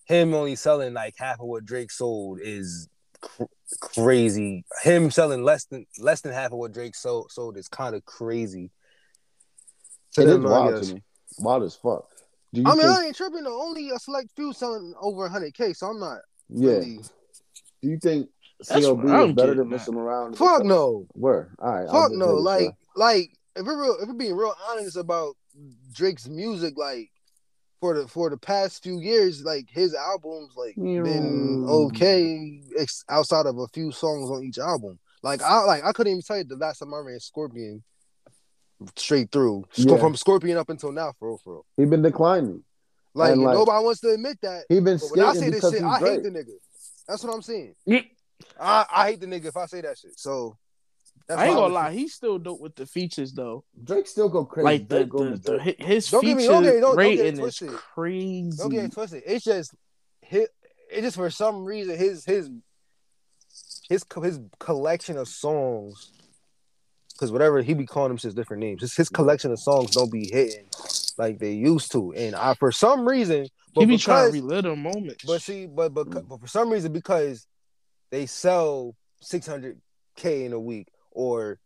[0.07, 2.88] him only selling like half of what Drake sold is
[3.20, 3.45] cr-
[3.80, 4.64] crazy.
[4.82, 8.05] Him selling less than less than half of what Drake sold sold is kind of
[8.05, 8.70] crazy.
[10.12, 11.03] To It is wild to me.
[11.38, 12.09] Wild as fuck.
[12.55, 13.42] Do you I mean, think, I ain't tripping.
[13.42, 13.61] though.
[13.61, 16.70] Only a select few selling over 100k, so I'm not yeah.
[16.70, 17.00] really.
[17.82, 18.28] Do you think
[18.68, 19.70] That's CLB is better than at.
[19.70, 20.38] missing around?
[20.38, 21.07] Fuck no.
[21.12, 21.55] Where?
[21.59, 21.90] All right.
[21.90, 22.34] Fuck no.
[22.34, 22.76] Like, sure.
[22.94, 25.34] like if we're real, if we're being real honest about
[25.92, 27.11] Drake's music, like
[27.80, 33.46] for the for the past few years, like his albums like been okay ex- outside
[33.46, 34.98] of a few songs on each album.
[35.24, 37.82] Like I like I couldn't even tell you the last time I ran Scorpion
[38.97, 39.97] straight through Yeah.
[39.99, 41.66] from Scorpion up until now for real, for real.
[41.77, 42.64] He been declining.
[43.16, 44.64] Like, like, nobody wants to admit that.
[44.68, 46.53] He been But when I skating say this shit, he's I hate the nigga.
[47.07, 47.75] That's what I'm saying.
[47.87, 48.01] Yeah.
[48.61, 50.18] I, I hate the nigga if I say that shit.
[50.18, 50.57] So
[51.29, 53.64] that's I ain't gonna lie, he's still dope with the features though.
[53.83, 54.64] Drake still go crazy.
[54.64, 57.41] Like the, Drake the, the his Don't get me- don't get- don't- don't get rating
[57.45, 57.62] is
[57.95, 58.51] crazy.
[58.59, 59.22] Don't get it twisted.
[59.25, 59.75] It's just
[60.20, 60.51] hit.
[60.91, 62.51] It just for some reason his his
[63.89, 66.11] his co- his collection of songs.
[67.15, 68.81] Because whatever he be calling them shit different names.
[68.83, 70.67] His, his collection of songs don't be hitting
[71.17, 74.47] like they used to, and I for some reason, but he be trying because- to
[74.49, 75.25] relive them moments.
[75.25, 76.29] But see, but but, Mm.
[76.29, 77.47] but for some reason, because
[78.11, 79.81] they sell six hundred
[80.17, 81.61] k in a week, or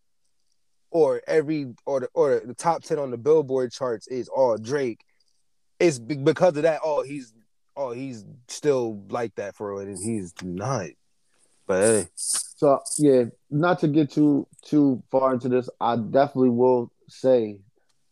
[0.90, 5.00] or every or the or the top ten on the Billboard charts is all Drake.
[5.80, 6.80] It's because of that.
[6.84, 7.32] Oh, he's
[7.74, 10.88] oh he's still like that for real, and he's not.
[11.66, 16.90] But hey, So yeah, not to get too too far into this, I definitely will
[17.08, 17.60] say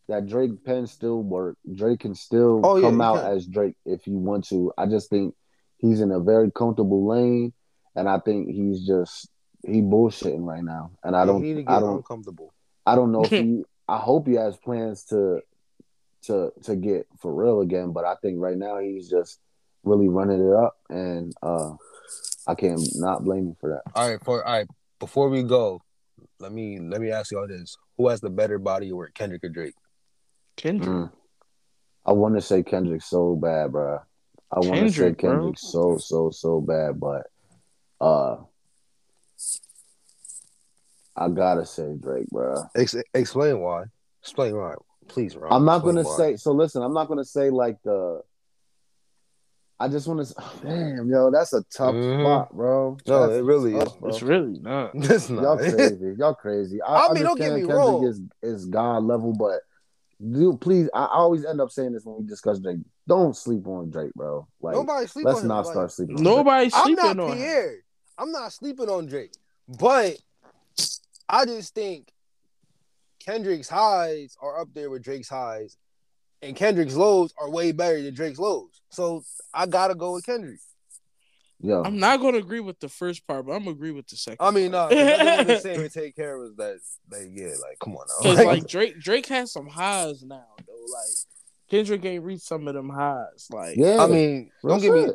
[0.07, 1.57] that Drake pen still work.
[1.75, 3.31] Drake can still Oh, come he out can.
[3.37, 4.71] as Drake if you want to.
[4.77, 5.35] I just think
[5.77, 7.53] he's in a very comfortable lane,
[7.95, 9.29] and I think he's just
[9.65, 10.91] he bullshitting right now.
[11.03, 12.53] And I don't, need to I don't, uncomfortable.
[12.85, 13.63] I don't know if he.
[13.89, 15.39] I hope he has plans to
[16.23, 19.39] to to get for real again, but I think right now he's just
[19.83, 21.71] really running it up, and uh
[22.47, 23.83] I can't not blame him for that.
[23.95, 24.67] All right, for all right.
[24.99, 25.81] Before we go,
[26.39, 29.43] let me let me ask y'all this: Who has the better body of work, Kendrick
[29.43, 29.75] or Drake?
[30.55, 30.89] Kendrick.
[30.89, 31.11] Mm.
[32.05, 33.99] I want to say Kendrick so bad, bro.
[34.51, 35.53] I want to say Kendrick, bro.
[35.55, 37.27] So so so bad, but
[37.99, 38.37] uh,
[41.15, 42.63] I gotta say Drake, bro.
[42.75, 43.85] Ex- explain why.
[44.21, 44.75] Explain why,
[45.07, 45.51] please, Ron.
[45.53, 46.17] I'm not Explain gonna why.
[46.17, 46.35] say.
[46.37, 48.21] So listen, I'm not gonna say like the.
[49.79, 50.33] I just want to.
[50.39, 52.21] Oh, damn, yo, that's a tough Mhm.
[52.23, 52.97] spot, bro.
[53.05, 53.93] No, That's it really tough, is.
[53.93, 54.09] bro.
[54.09, 54.91] It's really not.
[54.95, 56.15] It's Y'all crazy.
[56.17, 56.81] Y'all crazy.
[56.81, 58.03] I, I mean, don't get understand me Kendrick wrong.
[58.05, 59.59] Is is God level, but
[60.31, 60.89] dude, please.
[60.95, 62.79] I always end up saying this when we discuss Drake.
[63.07, 64.47] Don't sleep on Drake, bro.
[64.61, 65.47] Like, Nobody sleep let's on him.
[65.49, 66.15] not Like, start sleeping.
[66.17, 66.35] on Drake.
[66.37, 67.37] Nobody's I'm not on him.
[67.37, 67.75] Pierre.
[68.17, 69.33] I'm not sleeping on Drake,
[69.79, 70.17] but
[71.29, 72.11] I just think
[73.19, 75.77] Kendrick's highs are up there with Drake's highs,
[76.41, 78.81] and Kendrick's lows are way better than Drake's lows.
[78.89, 79.23] So
[79.53, 80.59] I gotta go with Kendrick.
[81.59, 81.81] Yeah.
[81.83, 84.37] I'm not gonna agree with the first part, but I'm gonna agree with the second.
[84.39, 84.95] I mean, uh, part.
[84.99, 86.77] nothing was saying to take care of us that,
[87.09, 88.29] that yeah, like come on now.
[88.31, 90.73] Because like Drake, Drake has some highs now though.
[90.73, 91.15] Like
[91.69, 93.47] Kendrick ain't reached some of them highs.
[93.49, 93.97] Like yeah.
[94.03, 95.07] I mean, don't get me.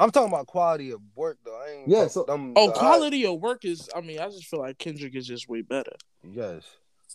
[0.00, 1.60] I'm talking about quality of work though.
[1.60, 3.88] I ain't Yeah, so- them- oh, the high- quality of work is.
[3.96, 5.90] I mean, I just feel like Kendrick is just way better.
[6.22, 6.62] yes,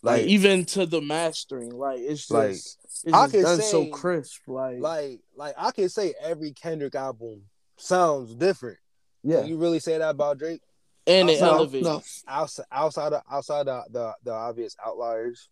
[0.04, 2.78] Like, like even to the mastering, like it's just Like, it's
[3.08, 4.42] I just could done so crisp.
[4.48, 7.44] Like, like like I can say every Kendrick album
[7.78, 8.78] sounds different.
[9.24, 9.40] Yeah.
[9.42, 10.62] Can you really say that about Drake?
[11.08, 11.86] and it No, elevates.
[11.86, 12.02] no.
[12.28, 15.50] Outside outside of, outside the, the the obvious outliers.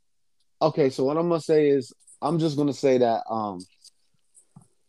[0.61, 3.59] Okay, so what I'm gonna say is I'm just gonna say that um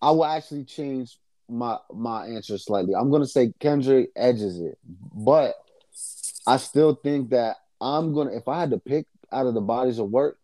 [0.00, 2.94] I will actually change my my answer slightly.
[2.96, 4.76] I'm gonna say Kendrick edges it,
[5.14, 5.54] but
[6.48, 9.98] I still think that I'm gonna if I had to pick out of the bodies
[9.98, 10.38] of work,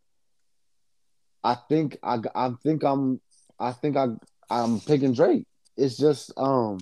[1.45, 3.20] I think I I think I'm
[3.59, 4.09] I think I
[4.51, 5.47] I'm picking Drake.
[5.76, 6.78] It's just um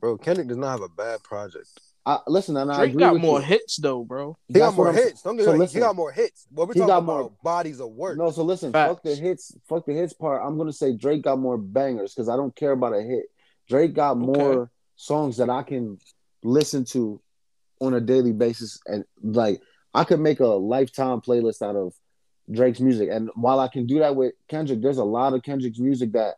[0.00, 1.68] Bro, Kendrick does not have a bad project.
[2.06, 3.44] I listen and I Drake agree got with more you.
[3.46, 4.36] hits though, bro.
[4.48, 5.22] He got That's what more hits.
[5.22, 5.68] Don't get so me wrong.
[5.68, 6.46] He got more hits.
[6.50, 8.16] What we're talking got about more- bodies of work.
[8.16, 10.40] No, so listen, fuck the hits, fuck the hits part.
[10.44, 13.26] I'm gonna say Drake got more bangers because I don't care about a hit.
[13.68, 15.98] Drake got more songs that I can
[16.42, 17.20] listen to
[17.80, 19.60] on a daily basis, and like
[19.94, 21.94] I could make a lifetime playlist out of
[22.50, 23.08] Drake's music.
[23.10, 26.34] And while I can do that with Kendrick, there's a lot of Kendrick's music that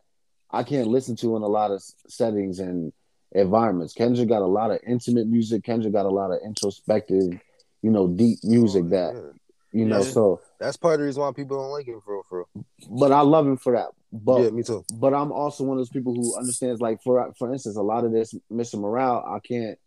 [0.51, 2.93] I can't listen to in a lot of settings and
[3.31, 3.93] environments.
[3.93, 5.63] Kendrick got a lot of intimate music.
[5.63, 7.39] Kendrick got a lot of introspective,
[7.81, 9.33] you know, deep music Oh, that
[9.71, 10.03] you know.
[10.03, 12.65] So, That's part of the reason why people don't like him for real, for real.
[12.89, 13.89] but I love him for that.
[14.11, 14.85] But yeah, me too.
[14.93, 18.05] but I'm also one of those people who understands like for for instance, a lot
[18.05, 18.79] of this Mr.
[18.79, 19.79] Morale, I can't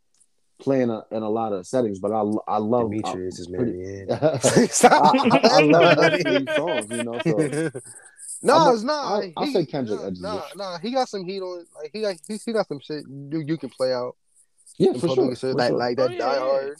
[0.59, 3.72] play in a, in a lot of settings, but I I love Demetrius is pretty-
[3.72, 4.11] married.
[4.11, 4.38] I,
[4.68, 5.14] Stop.
[5.14, 7.20] I, I love these songs, you know.
[7.24, 7.70] So
[8.42, 9.04] no, a- it's not.
[9.22, 11.61] I'll- I'll say Kendrick Nah, edges nah, nah, he got some heat on.
[11.61, 11.66] it.
[11.74, 14.16] Like he got, he, he got some shit you, you can play out.
[14.78, 15.78] yeah, for sure, for like sure.
[15.78, 16.38] like that Oh, yeah, Die yeah.
[16.40, 16.76] Hard.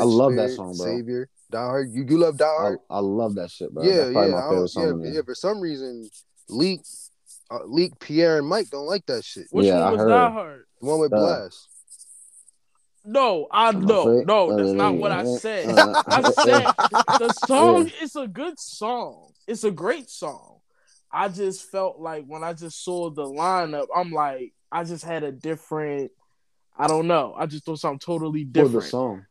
[0.00, 0.86] I love that song, bro.
[0.86, 1.90] Savior, Die Hard.
[1.92, 2.78] You you love Die I, Hard?
[2.88, 3.82] I love that shit, bro.
[3.84, 5.04] yeah, That's yeah, my favorite song.
[5.04, 5.20] yeah, yeah.
[5.24, 6.08] For some reason,
[6.48, 6.80] Leak,
[7.50, 9.46] uh, Leak, Pierre and Mike don't like that shit.
[9.50, 10.08] Which Yeah, I one was heard.
[10.08, 10.64] Die Hard?
[10.80, 11.66] The one with Uh, Blxst.
[13.04, 15.68] No, I I'm no, no, that's not what I said.
[16.06, 16.74] I said
[17.18, 19.32] the song is a good song.
[19.46, 20.58] It's a great song.
[21.12, 25.24] I just felt like when I just saw the lineup, I'm like, I just had
[25.24, 26.12] a different.
[26.78, 27.34] I don't know.
[27.36, 28.72] I just thought something totally For different.
[28.74, 29.26] the song.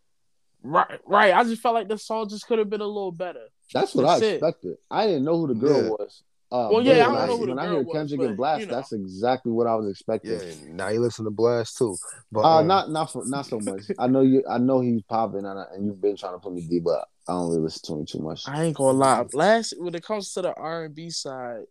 [0.62, 1.34] Right, right.
[1.34, 3.46] I just felt like the song just could have been a little better.
[3.74, 4.34] That's what That's I it.
[4.36, 4.78] expected.
[4.92, 5.90] I didn't know who the girl Yeah.
[5.90, 6.24] was.
[6.52, 8.38] Uh, Well, yeah, I don't when know who the when I hear Kendrick but, and
[8.38, 8.76] Blxst, you know.
[8.76, 10.32] that's exactly what I was expecting.
[10.32, 11.96] Yeah, now you listen to Blxst too.
[12.32, 13.84] But Uh, um, not not for not so much.
[14.00, 14.44] I know you.
[14.50, 17.08] I know he's popping, and, I, and you've been trying to put me deep, but
[17.28, 18.48] I don't really listen to him too much.
[18.48, 19.24] I ain't gonna lie.
[19.26, 21.66] Blxst when it comes to the R and B side,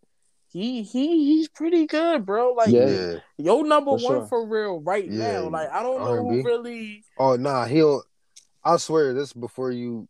[0.47, 2.53] he he he's pretty good, bro.
[2.53, 2.87] Like Yeah.
[2.89, 3.15] yeah.
[3.37, 4.27] your number For one sure.
[4.29, 5.49] for real right Yeah, now.
[5.49, 6.37] Like I don't know R&B.
[6.37, 7.05] who really.
[7.19, 8.05] Oh nah, he'll.
[8.65, 10.07] I swear this before you,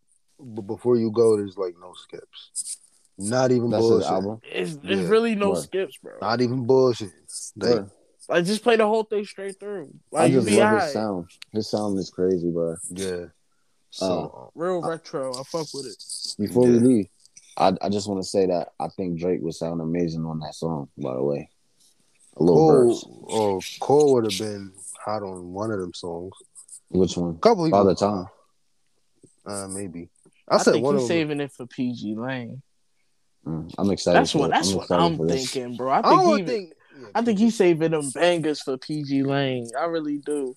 [0.66, 1.36] before you go.
[1.38, 2.76] There's like no skips.
[3.18, 4.10] Not even That's his bullshit.
[4.10, 4.40] album.
[4.50, 5.08] It's, it's Yeah.
[5.08, 5.62] really no Word.
[5.62, 6.12] skips, bro.
[6.22, 7.10] Not even bullshit.
[7.56, 7.90] Like, Word.
[8.28, 9.90] Like just play the whole thing straight through.
[10.14, 10.84] I Like you just love alright.
[10.84, 11.26] his sound.
[11.52, 12.76] His sound is crazy, bro.
[12.90, 13.24] yeah.
[13.90, 15.32] So Real retro.
[15.34, 15.96] I fuck with it.
[16.38, 17.06] Before we leave,
[17.56, 20.54] I I just want to say that I think Drake would sound amazing on that
[20.54, 20.88] song.
[20.98, 21.48] By the way,
[22.36, 23.04] a little Cole, verse.
[23.30, 26.34] oh, Cole would have been hot on one of them songs.
[26.90, 27.38] Which one?
[27.38, 28.26] couple people, All the time.
[29.46, 30.10] Uh, maybe.
[30.46, 31.16] I, I, said think one he's of them.
[31.16, 32.60] saving it for PG Lane.
[33.47, 34.18] Mm, I'm excited.
[34.18, 34.51] That's what it.
[34.53, 35.91] that's I'm what I'm thinking, bro.
[35.93, 36.72] I I think don't he think.
[37.01, 39.68] yeah, I think he's saving them bangers for pgLang.
[39.78, 40.57] I really do.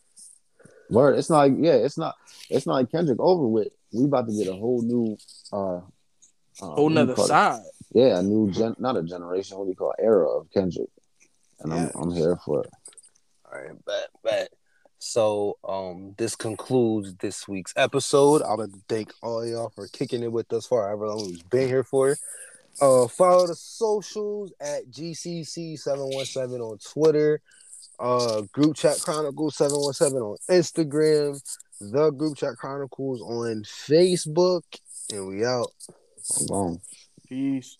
[0.89, 1.17] Word.
[1.17, 1.37] It's not.
[1.49, 1.73] Like, yeah.
[1.73, 2.15] It's not.
[2.49, 3.69] It's not like Kendrick over with.
[3.93, 5.17] We about to get a whole new.
[5.53, 5.81] uh, uh
[6.59, 7.27] what Whole you nother call it?
[7.29, 7.61] side.
[7.93, 8.75] Yeah, a new gen.
[8.79, 9.57] Not a generation.
[9.57, 10.03] What do you call it?
[10.03, 10.89] era of Kendrick?
[11.61, 11.89] And Yeah.
[11.95, 12.69] I'm I'm here for it.
[13.45, 14.49] All right, bet, bet.
[14.99, 18.41] So, um, this concludes this week's episode.
[18.43, 21.49] I'd like to thank all y'all for kicking it with us for however long we've
[21.49, 22.15] been here for.
[22.79, 27.41] Uh, follow the socials at GCC717 on Twitter,
[27.99, 31.41] uh, Group Chat Chronicles 717 on Instagram,
[31.79, 34.63] The Group Chat Chronicles on Facebook,
[35.11, 35.67] and we out.
[36.39, 36.81] I'm gone.
[37.27, 37.77] Peace.